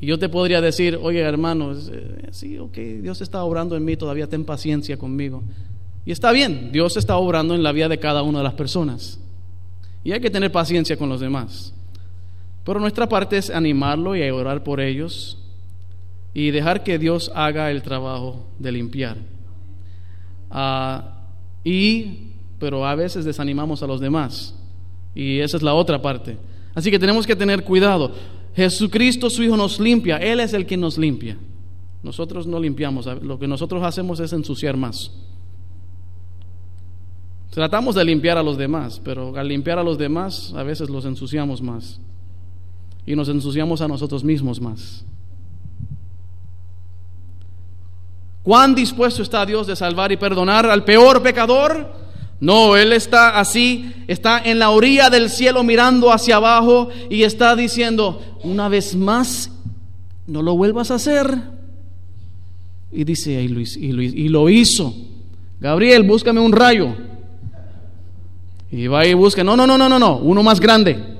Y 0.00 0.06
yo 0.06 0.18
te 0.18 0.28
podría 0.28 0.60
decir, 0.60 0.98
oye 1.00 1.20
hermano, 1.20 1.72
eh, 1.72 2.28
sí, 2.30 2.58
ok, 2.58 2.76
Dios 3.02 3.20
está 3.20 3.42
obrando 3.42 3.76
en 3.76 3.84
mí, 3.84 3.96
todavía 3.96 4.26
ten 4.26 4.44
paciencia 4.44 4.96
conmigo. 4.96 5.42
Y 6.04 6.12
está 6.12 6.32
bien, 6.32 6.70
Dios 6.72 6.96
está 6.96 7.16
obrando 7.16 7.54
en 7.54 7.62
la 7.62 7.72
vida 7.72 7.88
de 7.88 7.98
cada 7.98 8.22
una 8.22 8.38
de 8.38 8.44
las 8.44 8.54
personas. 8.54 9.18
Y 10.04 10.12
hay 10.12 10.20
que 10.20 10.30
tener 10.30 10.52
paciencia 10.52 10.96
con 10.96 11.08
los 11.08 11.20
demás. 11.20 11.74
Pero 12.64 12.80
nuestra 12.80 13.08
parte 13.08 13.38
es 13.38 13.50
animarlo 13.50 14.14
y 14.16 14.28
orar 14.30 14.62
por 14.62 14.80
ellos 14.80 15.38
y 16.34 16.50
dejar 16.50 16.82
que 16.82 16.98
Dios 16.98 17.32
haga 17.34 17.70
el 17.70 17.82
trabajo 17.82 18.46
de 18.58 18.72
limpiar. 18.72 19.16
Ah, 20.50 21.22
y, 21.64 22.34
pero 22.58 22.86
a 22.86 22.94
veces 22.94 23.24
desanimamos 23.24 23.82
a 23.82 23.86
los 23.86 24.00
demás. 24.00 24.54
Y 25.14 25.40
esa 25.40 25.56
es 25.56 25.62
la 25.62 25.74
otra 25.74 26.00
parte. 26.00 26.36
Así 26.74 26.90
que 26.90 26.98
tenemos 26.98 27.26
que 27.26 27.36
tener 27.36 27.64
cuidado. 27.64 28.12
Jesucristo, 28.54 29.30
su 29.30 29.42
Hijo, 29.42 29.56
nos 29.56 29.80
limpia. 29.80 30.16
Él 30.18 30.40
es 30.40 30.52
el 30.52 30.66
que 30.66 30.76
nos 30.76 30.98
limpia. 30.98 31.36
Nosotros 32.02 32.46
no 32.46 32.60
limpiamos. 32.60 33.06
Lo 33.22 33.38
que 33.38 33.48
nosotros 33.48 33.82
hacemos 33.82 34.20
es 34.20 34.32
ensuciar 34.32 34.76
más. 34.76 35.10
Tratamos 37.50 37.94
de 37.94 38.04
limpiar 38.04 38.36
a 38.36 38.42
los 38.42 38.58
demás, 38.58 39.00
pero 39.02 39.34
al 39.34 39.48
limpiar 39.48 39.78
a 39.78 39.82
los 39.82 39.96
demás 39.96 40.52
a 40.54 40.62
veces 40.62 40.90
los 40.90 41.06
ensuciamos 41.06 41.62
más. 41.62 41.98
Y 43.06 43.16
nos 43.16 43.28
ensuciamos 43.30 43.80
a 43.80 43.88
nosotros 43.88 44.22
mismos 44.22 44.60
más. 44.60 45.04
¿Cuán 48.42 48.74
dispuesto 48.74 49.22
está 49.22 49.44
Dios 49.46 49.66
de 49.66 49.74
salvar 49.74 50.12
y 50.12 50.16
perdonar 50.16 50.66
al 50.66 50.84
peor 50.84 51.22
pecador? 51.22 52.05
No, 52.38 52.76
Él 52.76 52.92
está 52.92 53.38
así, 53.40 53.92
está 54.06 54.40
en 54.44 54.58
la 54.58 54.70
orilla 54.70 55.08
del 55.08 55.30
cielo 55.30 55.64
mirando 55.64 56.12
hacia 56.12 56.36
abajo 56.36 56.90
y 57.08 57.22
está 57.22 57.56
diciendo, 57.56 58.38
una 58.42 58.68
vez 58.68 58.94
más, 58.94 59.50
no 60.26 60.42
lo 60.42 60.56
vuelvas 60.56 60.90
a 60.90 60.96
hacer. 60.96 61.34
Y 62.92 63.04
dice, 63.04 63.32
y 63.42 63.48
lo, 63.48 63.60
y 63.60 64.28
lo 64.28 64.48
hizo. 64.50 64.94
Gabriel, 65.60 66.02
búscame 66.02 66.40
un 66.40 66.52
rayo. 66.52 66.94
Y 68.70 68.84
Y 68.84 68.86
va 68.88 69.06
y 69.06 69.14
busca, 69.14 69.42
no, 69.42 69.56
no, 69.56 69.66
no, 69.66 69.78
no, 69.78 69.88
no, 69.88 69.98
no, 69.98 70.18
uno 70.18 70.42
más 70.42 70.60
grande. 70.60 71.16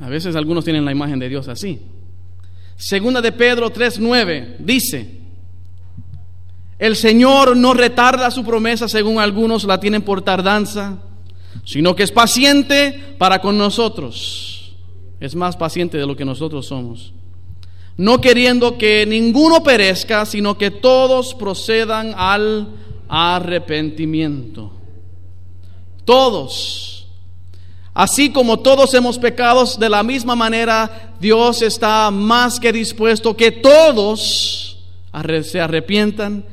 A 0.00 0.08
veces 0.08 0.34
algunos 0.36 0.64
tienen 0.64 0.84
la 0.84 0.92
imagen 0.92 1.18
de 1.18 1.28
Dios 1.28 1.48
así. 1.48 1.80
Segunda 2.76 3.22
de 3.22 3.32
Pedro 3.32 3.72
3:9 3.72 4.56
dice, 4.58 5.20
el 6.78 6.96
Señor 6.96 7.56
no 7.56 7.74
retarda 7.74 8.30
su 8.30 8.44
promesa 8.44 8.88
según 8.88 9.18
algunos 9.18 9.64
la 9.64 9.78
tienen 9.78 10.02
por 10.02 10.22
tardanza, 10.22 10.98
sino 11.64 11.94
que 11.94 12.02
es 12.02 12.12
paciente 12.12 13.14
para 13.18 13.40
con 13.40 13.56
nosotros. 13.56 14.74
Es 15.20 15.34
más 15.34 15.56
paciente 15.56 15.96
de 15.96 16.06
lo 16.06 16.16
que 16.16 16.24
nosotros 16.24 16.66
somos. 16.66 17.12
No 17.96 18.20
queriendo 18.20 18.76
que 18.76 19.06
ninguno 19.06 19.62
perezca, 19.62 20.26
sino 20.26 20.58
que 20.58 20.70
todos 20.72 21.34
procedan 21.34 22.12
al 22.16 22.68
arrepentimiento. 23.08 24.72
Todos. 26.04 27.06
Así 27.94 28.32
como 28.32 28.58
todos 28.58 28.92
hemos 28.94 29.18
pecado, 29.18 29.64
de 29.78 29.88
la 29.88 30.02
misma 30.02 30.34
manera 30.34 31.14
Dios 31.20 31.62
está 31.62 32.10
más 32.10 32.58
que 32.58 32.72
dispuesto 32.72 33.36
que 33.36 33.52
todos 33.52 34.78
se 35.42 35.60
arrepientan 35.60 36.44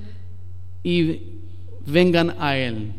y 0.83 1.21
vengan 1.85 2.35
a 2.39 2.57
Él. 2.57 2.93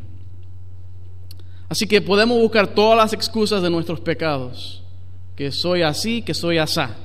Así 1.68 1.86
que 1.86 2.02
podemos 2.02 2.38
buscar 2.38 2.74
todas 2.74 2.98
las 2.98 3.12
excusas 3.12 3.62
de 3.62 3.70
nuestros 3.70 4.00
pecados. 4.00 4.82
Que 5.34 5.50
soy 5.50 5.82
así, 5.82 6.20
que 6.20 6.34
soy 6.34 6.58
asá. 6.58 6.96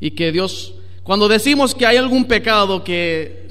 Y 0.00 0.12
que 0.12 0.32
Dios, 0.32 0.74
cuando 1.02 1.28
decimos 1.28 1.74
que 1.74 1.86
hay 1.86 1.98
algún 1.98 2.24
pecado 2.24 2.82
que 2.82 3.46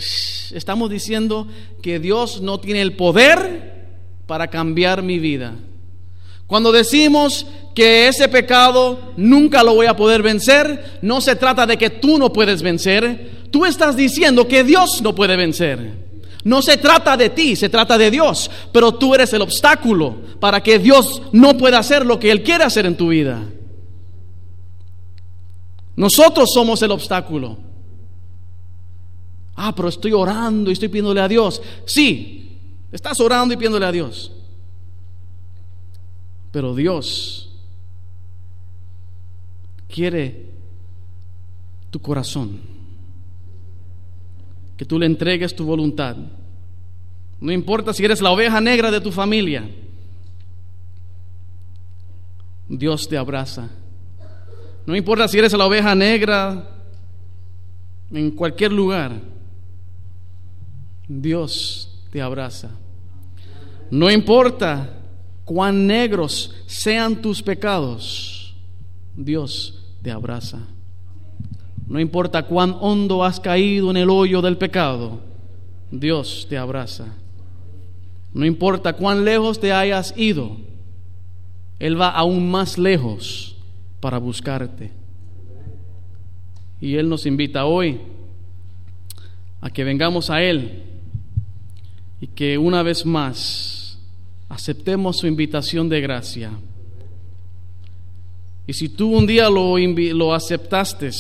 estamos 0.53 0.89
diciendo 0.89 1.47
que 1.81 1.99
Dios 1.99 2.41
no 2.41 2.59
tiene 2.59 2.81
el 2.81 2.95
poder 2.95 3.85
para 4.25 4.47
cambiar 4.47 5.03
mi 5.03 5.19
vida. 5.19 5.53
Cuando 6.47 6.71
decimos 6.71 7.45
que 7.73 8.07
ese 8.07 8.27
pecado 8.27 9.13
nunca 9.15 9.63
lo 9.63 9.75
voy 9.75 9.85
a 9.85 9.95
poder 9.95 10.21
vencer, 10.21 10.97
no 11.01 11.21
se 11.21 11.35
trata 11.35 11.65
de 11.65 11.77
que 11.77 11.89
tú 11.89 12.17
no 12.17 12.33
puedes 12.33 12.61
vencer, 12.61 13.40
tú 13.51 13.65
estás 13.65 13.95
diciendo 13.95 14.47
que 14.47 14.63
Dios 14.63 15.01
no 15.01 15.13
puede 15.13 15.35
vencer. 15.35 16.09
No 16.43 16.61
se 16.61 16.77
trata 16.77 17.15
de 17.15 17.29
ti, 17.29 17.55
se 17.55 17.69
trata 17.69 17.97
de 17.97 18.09
Dios, 18.09 18.49
pero 18.71 18.93
tú 18.93 19.13
eres 19.13 19.31
el 19.33 19.43
obstáculo 19.43 20.21
para 20.39 20.61
que 20.61 20.79
Dios 20.79 21.21
no 21.31 21.55
pueda 21.55 21.77
hacer 21.77 22.05
lo 22.05 22.19
que 22.19 22.31
Él 22.31 22.41
quiere 22.41 22.63
hacer 22.63 22.85
en 22.87 22.97
tu 22.97 23.09
vida. 23.09 23.43
Nosotros 25.95 26.49
somos 26.51 26.81
el 26.81 26.91
obstáculo. 26.91 27.57
Ah, 29.55 29.75
pero 29.75 29.89
estoy 29.89 30.13
orando 30.13 30.71
y 30.71 30.73
estoy 30.73 30.87
pidiéndole 30.87 31.21
a 31.21 31.27
Dios. 31.27 31.61
Sí, 31.85 32.57
estás 32.91 33.19
orando 33.19 33.53
y 33.53 33.57
pidiéndole 33.57 33.85
a 33.85 33.91
Dios. 33.91 34.31
Pero 36.51 36.73
Dios 36.73 37.51
quiere 39.87 40.47
tu 41.91 42.01
corazón 42.01 42.70
que 44.81 44.85
tú 44.85 44.97
le 44.97 45.05
entregues 45.05 45.55
tu 45.55 45.63
voluntad. 45.63 46.17
No 47.39 47.51
importa 47.51 47.93
si 47.93 48.03
eres 48.03 48.19
la 48.19 48.31
oveja 48.31 48.59
negra 48.59 48.89
de 48.89 48.99
tu 48.99 49.11
familia, 49.11 49.69
Dios 52.67 53.07
te 53.07 53.15
abraza. 53.15 53.69
No 54.87 54.95
importa 54.95 55.27
si 55.27 55.37
eres 55.37 55.53
la 55.53 55.67
oveja 55.67 55.93
negra 55.93 56.67
en 58.11 58.31
cualquier 58.31 58.71
lugar, 58.71 59.21
Dios 61.07 62.01
te 62.09 62.19
abraza. 62.19 62.71
No 63.91 64.09
importa 64.09 64.97
cuán 65.45 65.85
negros 65.85 66.55
sean 66.65 67.21
tus 67.21 67.43
pecados, 67.43 68.55
Dios 69.15 69.79
te 70.01 70.09
abraza. 70.09 70.57
No 71.91 71.99
importa 71.99 72.43
cuán 72.43 72.77
hondo 72.79 73.21
has 73.21 73.41
caído 73.41 73.91
en 73.91 73.97
el 73.97 74.09
hoyo 74.09 74.41
del 74.41 74.55
pecado, 74.55 75.19
Dios 75.91 76.47
te 76.49 76.57
abraza. 76.57 77.07
No 78.33 78.45
importa 78.45 78.93
cuán 78.93 79.25
lejos 79.25 79.59
te 79.59 79.73
hayas 79.73 80.13
ido, 80.15 80.55
Él 81.79 81.99
va 81.99 82.11
aún 82.11 82.49
más 82.49 82.77
lejos 82.77 83.57
para 83.99 84.19
buscarte. 84.19 84.89
Y 86.79 86.95
Él 86.95 87.09
nos 87.09 87.25
invita 87.25 87.65
hoy 87.65 87.99
a 89.59 89.69
que 89.69 89.83
vengamos 89.83 90.29
a 90.29 90.41
Él 90.41 90.83
y 92.21 92.27
que 92.27 92.57
una 92.57 92.83
vez 92.83 93.05
más 93.05 93.99
aceptemos 94.47 95.17
su 95.17 95.27
invitación 95.27 95.89
de 95.89 95.99
gracia. 95.99 96.51
Y 98.65 98.71
si 98.71 98.87
tú 98.87 99.13
un 99.13 99.27
día 99.27 99.49
lo, 99.49 99.77
lo 99.77 100.33
aceptaste, 100.33 101.11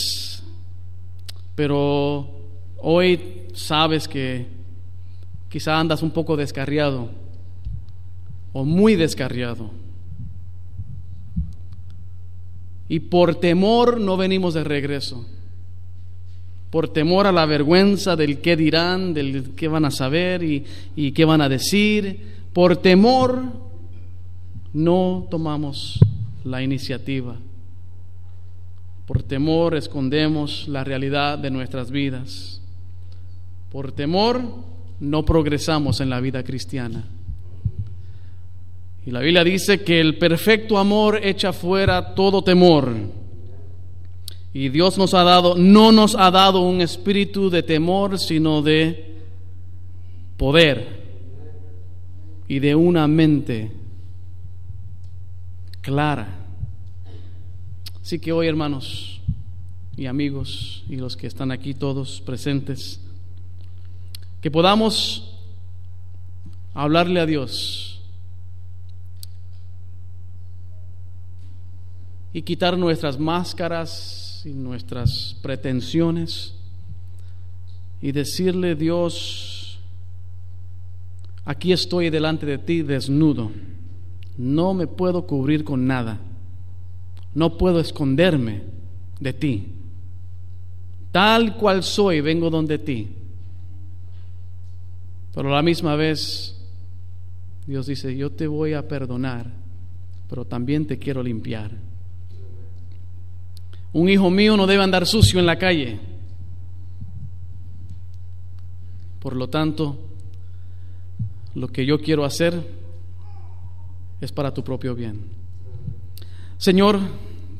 pero 1.55 2.29
hoy 2.77 3.47
sabes 3.53 4.07
que 4.07 4.47
quizá 5.49 5.79
andas 5.79 6.01
un 6.01 6.11
poco 6.11 6.37
descarriado 6.37 7.09
o 8.53 8.65
muy 8.65 8.95
descarriado. 8.95 9.71
Y 12.87 12.99
por 12.99 13.35
temor 13.35 13.99
no 14.01 14.17
venimos 14.17 14.53
de 14.53 14.63
regreso. 14.63 15.25
Por 16.69 16.89
temor 16.89 17.27
a 17.27 17.31
la 17.31 17.45
vergüenza 17.45 18.15
del 18.15 18.39
qué 18.39 18.55
dirán, 18.55 19.13
del 19.13 19.51
qué 19.55 19.67
van 19.67 19.85
a 19.85 19.91
saber 19.91 20.43
y, 20.43 20.65
y 20.95 21.11
qué 21.11 21.25
van 21.25 21.41
a 21.41 21.49
decir. 21.49 22.41
Por 22.53 22.77
temor 22.77 23.43
no 24.73 25.27
tomamos 25.29 25.99
la 26.43 26.61
iniciativa. 26.61 27.37
Por 29.11 29.23
temor 29.23 29.75
escondemos 29.75 30.69
la 30.69 30.85
realidad 30.85 31.37
de 31.37 31.51
nuestras 31.51 31.91
vidas. 31.91 32.61
Por 33.69 33.91
temor 33.91 34.41
no 35.01 35.25
progresamos 35.25 35.99
en 35.99 36.09
la 36.09 36.21
vida 36.21 36.45
cristiana. 36.45 37.03
Y 39.05 39.11
la 39.11 39.19
Biblia 39.19 39.43
dice 39.43 39.83
que 39.83 39.99
el 39.99 40.17
perfecto 40.17 40.77
amor 40.77 41.19
echa 41.21 41.51
fuera 41.51 42.15
todo 42.15 42.41
temor. 42.41 42.93
Y 44.53 44.69
Dios 44.69 44.97
nos 44.97 45.13
ha 45.13 45.23
dado, 45.23 45.57
no 45.57 45.91
nos 45.91 46.15
ha 46.15 46.31
dado 46.31 46.61
un 46.61 46.79
espíritu 46.79 47.49
de 47.49 47.63
temor, 47.63 48.17
sino 48.17 48.61
de 48.61 49.17
poder 50.37 50.87
y 52.47 52.59
de 52.59 52.75
una 52.75 53.09
mente 53.09 53.73
clara. 55.81 56.40
Así 58.03 58.19
que 58.19 58.31
hoy, 58.31 58.47
hermanos 58.47 59.21
y 59.95 60.07
amigos 60.07 60.83
y 60.89 60.95
los 60.95 61.15
que 61.15 61.27
están 61.27 61.51
aquí 61.51 61.73
todos 61.73 62.19
presentes, 62.21 62.99
que 64.41 64.49
podamos 64.49 65.37
hablarle 66.73 67.19
a 67.19 67.25
Dios 67.27 68.01
y 72.33 72.41
quitar 72.41 72.77
nuestras 72.77 73.19
máscaras 73.19 74.41
y 74.45 74.49
nuestras 74.49 75.37
pretensiones 75.43 76.55
y 78.01 78.11
decirle, 78.11 78.73
Dios, 78.73 79.79
aquí 81.45 81.71
estoy 81.71 82.09
delante 82.09 82.47
de 82.47 82.57
ti 82.57 82.81
desnudo, 82.81 83.51
no 84.37 84.73
me 84.73 84.87
puedo 84.87 85.27
cubrir 85.27 85.63
con 85.63 85.85
nada 85.85 86.19
no 87.33 87.57
puedo 87.57 87.79
esconderme 87.79 88.63
de 89.19 89.33
ti. 89.33 89.67
Tal 91.11 91.55
cual 91.57 91.83
soy, 91.83 92.21
vengo 92.21 92.49
donde 92.49 92.79
ti. 92.79 93.07
Pero 95.33 95.49
a 95.49 95.55
la 95.55 95.61
misma 95.61 95.95
vez, 95.95 96.57
Dios 97.65 97.87
dice, 97.87 98.15
yo 98.15 98.31
te 98.31 98.47
voy 98.47 98.73
a 98.73 98.87
perdonar, 98.87 99.47
pero 100.29 100.45
también 100.45 100.85
te 100.85 100.97
quiero 100.97 101.23
limpiar. 101.23 101.71
Un 103.93 104.09
hijo 104.09 104.29
mío 104.29 104.55
no 104.55 104.67
debe 104.67 104.83
andar 104.83 105.05
sucio 105.05 105.39
en 105.39 105.45
la 105.45 105.57
calle. 105.57 105.99
Por 109.19 109.35
lo 109.35 109.49
tanto, 109.49 109.97
lo 111.55 111.67
que 111.67 111.85
yo 111.85 111.99
quiero 111.99 112.25
hacer 112.25 112.81
es 114.21 114.31
para 114.31 114.53
tu 114.53 114.63
propio 114.63 114.95
bien. 114.95 115.40
Señor, 116.61 116.99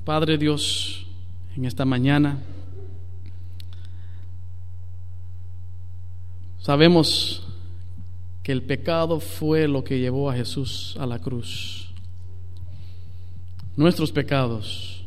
Padre 0.05 0.37
Dios, 0.37 1.07
en 1.55 1.65
esta 1.65 1.85
mañana, 1.85 2.37
sabemos 6.59 7.41
que 8.43 8.51
el 8.51 8.61
pecado 8.61 9.19
fue 9.19 9.67
lo 9.67 9.83
que 9.83 9.97
llevó 9.97 10.29
a 10.29 10.35
Jesús 10.35 10.95
a 10.99 11.07
la 11.07 11.17
cruz. 11.17 11.91
Nuestros 13.75 14.11
pecados. 14.11 15.03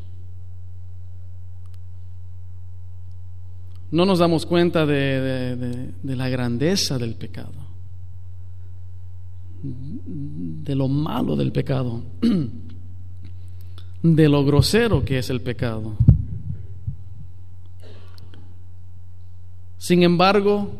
No 3.92 4.06
nos 4.06 4.18
damos 4.18 4.44
cuenta 4.44 4.86
de, 4.86 5.92
la 6.02 6.28
grandeza 6.28 6.98
del 6.98 7.14
pecado. 7.14 7.52
de 9.62 10.74
lo 10.74 10.88
malo 10.88 11.36
del 11.36 11.52
pecado, 11.52 12.02
de 14.04 14.28
lo 14.28 14.44
grosero 14.44 15.02
que 15.02 15.18
es 15.18 15.30
el 15.30 15.40
pecado. 15.40 15.94
Sin 19.78 20.02
embargo, 20.02 20.70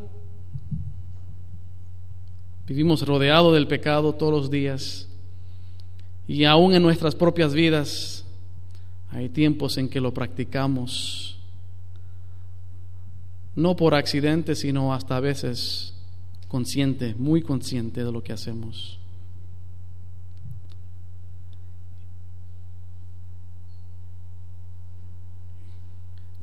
vivimos 2.67 3.07
rodeados 3.07 3.55
del 3.55 3.67
pecado 3.67 4.13
todos 4.13 4.31
los 4.31 4.51
días 4.51 5.09
y 6.29 6.45
aún 6.45 6.75
en 6.75 6.83
nuestras 6.83 7.15
propias 7.15 7.55
vidas 7.55 8.27
hay 9.11 9.31
tiempos 9.31 9.79
en 9.79 9.89
que 9.89 10.03
lo 10.03 10.13
practicamos, 10.13 11.39
no 13.57 13.75
por 13.75 13.95
accidente, 13.95 14.55
sino 14.55 14.93
hasta 14.93 15.17
a 15.17 15.21
veces 15.21 15.95
consciente, 16.47 17.15
muy 17.15 17.41
consciente 17.41 18.05
de 18.05 18.13
lo 18.13 18.23
que 18.23 18.35
hacemos. 18.35 18.99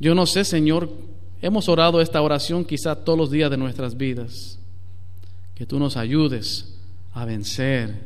Yo 0.01 0.15
no 0.15 0.25
sé, 0.25 0.43
Señor, 0.43 0.89
hemos 1.43 1.69
orado 1.69 2.01
esta 2.01 2.23
oración 2.23 2.65
quizá 2.65 2.95
todos 2.95 3.19
los 3.19 3.29
días 3.29 3.51
de 3.51 3.57
nuestras 3.57 3.95
vidas. 3.95 4.57
Que 5.53 5.67
tú 5.67 5.77
nos 5.77 5.95
ayudes 5.95 6.75
a 7.13 7.23
vencer, 7.23 8.01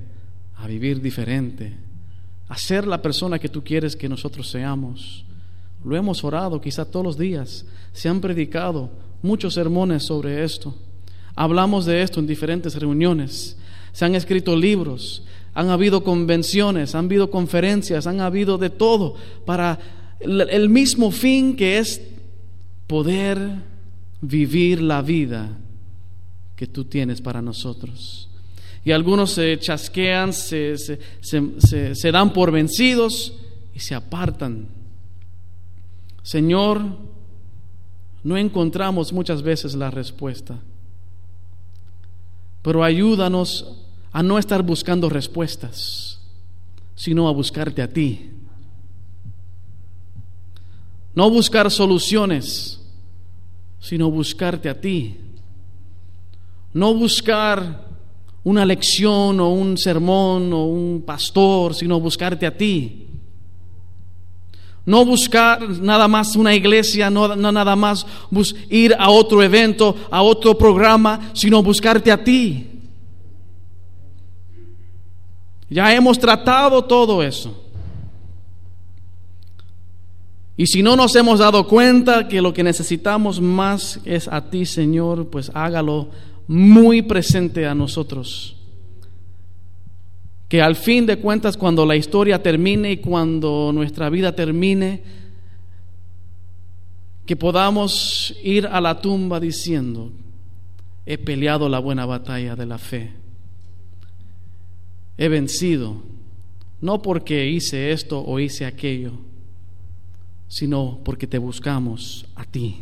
a 0.58 0.68
vivir 0.68 1.02
diferente, 1.02 1.74
a 2.50 2.58
ser 2.58 2.86
la 2.86 3.02
persona 3.02 3.40
que 3.40 3.48
tú 3.48 3.64
quieres 3.64 3.96
que 3.96 4.10
nosotros 4.10 4.50
seamos. 4.50 5.24
Lo 5.86 5.96
hemos 5.96 6.22
orado 6.26 6.60
quizá 6.60 6.84
todos 6.84 7.06
los 7.06 7.18
días. 7.18 7.66
Se 7.94 8.10
han 8.10 8.20
predicado 8.20 8.90
muchos 9.22 9.54
sermones 9.54 10.04
sobre 10.04 10.44
esto. 10.44 10.76
Hablamos 11.34 11.86
de 11.86 12.02
esto 12.02 12.20
en 12.20 12.28
diferentes 12.28 12.76
reuniones. 12.76 13.56
Se 13.94 14.04
han 14.04 14.16
escrito 14.16 14.54
libros, 14.58 15.24
han 15.54 15.70
habido 15.70 16.04
convenciones, 16.04 16.94
han 16.94 17.06
habido 17.06 17.32
conferencias, 17.32 18.06
han 18.06 18.20
habido 18.20 18.58
de 18.58 18.70
todo 18.70 19.16
para 19.46 19.80
el 20.20 20.70
mismo 20.70 21.12
fin 21.12 21.56
que 21.56 21.78
es 21.78 22.02
poder 22.88 23.40
vivir 24.22 24.82
la 24.82 25.02
vida 25.02 25.58
que 26.56 26.68
tú 26.68 26.86
tienes 26.86 27.22
para 27.22 27.42
nosotros. 27.42 28.30
Y 28.84 28.92
algunos 28.92 29.32
se 29.32 29.58
chasquean, 29.60 30.32
se, 30.32 30.78
se, 30.78 32.12
dan 32.12 32.34
por 32.34 32.52
vencidos 32.52 33.34
y 33.74 33.80
se 33.80 33.96
apartan. 33.96 34.68
Señor, 36.22 36.82
no 38.24 38.38
encontramos 38.38 39.12
muchas 39.12 39.42
veces 39.42 39.76
la 39.76 39.90
respuesta, 39.90 40.60
pero 42.62 42.84
ayúdanos 42.84 43.82
a 44.12 44.24
no 44.24 44.38
estar 44.38 44.64
buscando 44.64 45.10
respuestas, 45.10 46.22
sino 46.96 47.28
a 47.28 47.32
buscarte 47.32 47.82
a 47.82 47.90
ti 47.92 48.35
no 51.16 51.30
buscar 51.30 51.72
soluciones, 51.72 52.82
sino 53.80 54.12
buscarte 54.12 54.70
a 54.70 54.80
ti. 54.80 55.18
No 56.74 56.94
buscar 56.94 57.88
una 58.44 58.66
lección 58.66 59.40
o 59.40 59.50
un 59.50 59.78
sermón 59.78 60.52
o 60.52 60.66
un 60.66 61.04
pastor, 61.06 61.74
sino 61.74 62.00
buscarte 62.02 62.46
a 62.46 62.56
ti. 62.56 63.08
No 64.86 65.04
buscar 65.04 65.68
nada 65.68 66.08
más 66.08 66.36
una 66.36 66.54
iglesia, 66.54 67.10
no, 67.10 67.36
nada 67.36 67.76
más 67.76 68.06
ir 68.70 68.94
a 69.00 69.10
otro 69.10 69.42
evento, 69.42 69.96
a 70.12 70.22
otro 70.22 70.56
programa, 70.58 71.32
sino 71.34 71.64
buscarte 71.64 72.12
a 72.12 72.24
ti. 72.24 72.68
Ya 75.70 75.92
hemos 75.96 76.20
tratado 76.20 76.84
todo 76.84 77.24
eso. 77.24 77.65
Y 80.58 80.68
si 80.68 80.82
no 80.82 80.96
nos 80.96 81.16
hemos 81.16 81.40
dado 81.40 81.68
cuenta 81.68 82.28
que 82.28 82.42
lo 82.42 82.54
que 82.54 82.64
necesitamos 82.64 83.42
más 83.42 84.00
es 84.06 84.28
a 84.30 84.50
ti, 84.50 84.66
Señor, 84.66 85.30
pues 85.30 85.52
hágalo 85.54 86.10
muy 86.48 87.02
presente 87.02 87.66
a 87.66 87.76
nosotros. 87.76 88.56
Que 90.48 90.62
al 90.62 90.76
fin 90.76 91.06
de 91.06 91.18
cuentas, 91.18 91.58
cuando 91.58 91.86
la 91.86 91.98
historia 91.98 92.42
termine 92.42 92.92
y 92.94 92.98
cuando 92.98 93.72
nuestra 93.74 94.10
vida 94.10 94.34
termine, 94.34 95.04
que 97.26 97.36
podamos 97.36 98.34
ir 98.42 98.68
a 98.68 98.80
la 98.80 99.02
tumba 99.02 99.42
diciendo, 99.42 100.14
he 101.06 101.18
peleado 101.18 101.68
la 101.68 101.80
buena 101.80 102.06
batalla 102.06 102.56
de 102.56 102.66
la 102.66 102.78
fe. 102.78 103.12
He 105.18 105.28
vencido, 105.28 105.98
no 106.80 107.02
porque 107.02 107.50
hice 107.50 107.92
esto 107.92 108.22
o 108.22 108.40
hice 108.40 108.66
aquello 108.66 109.35
sino 110.48 111.00
porque 111.04 111.28
te 111.28 111.38
buscamos 111.38 112.26
a 112.36 112.46
ti. 112.46 112.78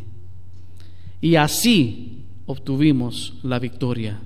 Y 1.20 1.36
así 1.36 2.24
obtuvimos 2.46 3.34
la 3.42 3.58
victoria. 3.58 4.20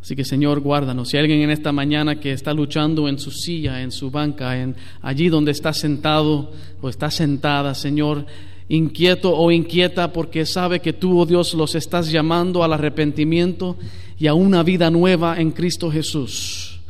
Así 0.00 0.14
que 0.14 0.24
Señor, 0.24 0.60
guárdanos. 0.60 1.08
Si 1.08 1.16
alguien 1.16 1.40
en 1.40 1.50
esta 1.50 1.72
mañana 1.72 2.20
que 2.20 2.32
está 2.32 2.52
luchando 2.52 3.08
en 3.08 3.18
su 3.18 3.30
silla, 3.30 3.80
en 3.80 3.90
su 3.90 4.10
banca, 4.10 4.60
en 4.60 4.76
allí 5.00 5.30
donde 5.30 5.50
está 5.50 5.72
sentado 5.72 6.52
o 6.82 6.88
está 6.90 7.10
sentada, 7.10 7.74
Señor, 7.74 8.26
inquieto 8.68 9.34
o 9.34 9.50
inquieta 9.50 10.12
porque 10.12 10.44
sabe 10.44 10.80
que 10.80 10.92
tú, 10.92 11.18
oh 11.18 11.26
Dios, 11.26 11.54
los 11.54 11.74
estás 11.74 12.10
llamando 12.10 12.62
al 12.62 12.74
arrepentimiento 12.74 13.78
y 14.18 14.26
a 14.26 14.34
una 14.34 14.62
vida 14.62 14.90
nueva 14.90 15.40
en 15.40 15.52
Cristo 15.52 15.90
Jesús. 15.90 16.80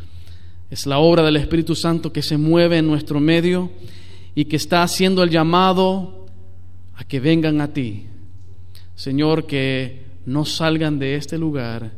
Es 0.70 0.84
la 0.86 0.98
obra 0.98 1.22
del 1.22 1.36
Espíritu 1.36 1.76
Santo 1.76 2.12
que 2.12 2.22
se 2.22 2.36
mueve 2.36 2.78
en 2.78 2.86
nuestro 2.88 3.20
medio 3.20 3.70
y 4.34 4.46
que 4.46 4.56
está 4.56 4.82
haciendo 4.82 5.22
el 5.22 5.30
llamado 5.30 6.26
a 6.96 7.04
que 7.04 7.20
vengan 7.20 7.60
a 7.60 7.72
ti. 7.72 8.06
Señor, 8.94 9.46
que 9.46 10.04
no 10.26 10.44
salgan 10.44 10.98
de 10.98 11.16
este 11.16 11.38
lugar 11.38 11.92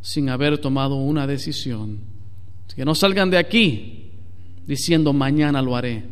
sin 0.00 0.28
haber 0.28 0.58
tomado 0.58 0.96
una 0.96 1.26
decisión. 1.26 2.00
Que 2.74 2.84
no 2.84 2.94
salgan 2.94 3.30
de 3.30 3.38
aquí 3.38 4.10
diciendo 4.66 5.12
mañana 5.12 5.62
lo 5.62 5.76
haré, 5.76 6.04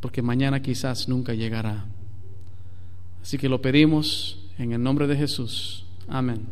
porque 0.00 0.22
mañana 0.22 0.62
quizás 0.62 1.06
nunca 1.06 1.34
llegará. 1.34 1.84
Así 3.20 3.36
que 3.36 3.48
lo 3.48 3.60
pedimos 3.60 4.38
en 4.58 4.72
el 4.72 4.82
nombre 4.82 5.06
de 5.06 5.16
Jesús. 5.16 5.84
Amén. 6.08 6.46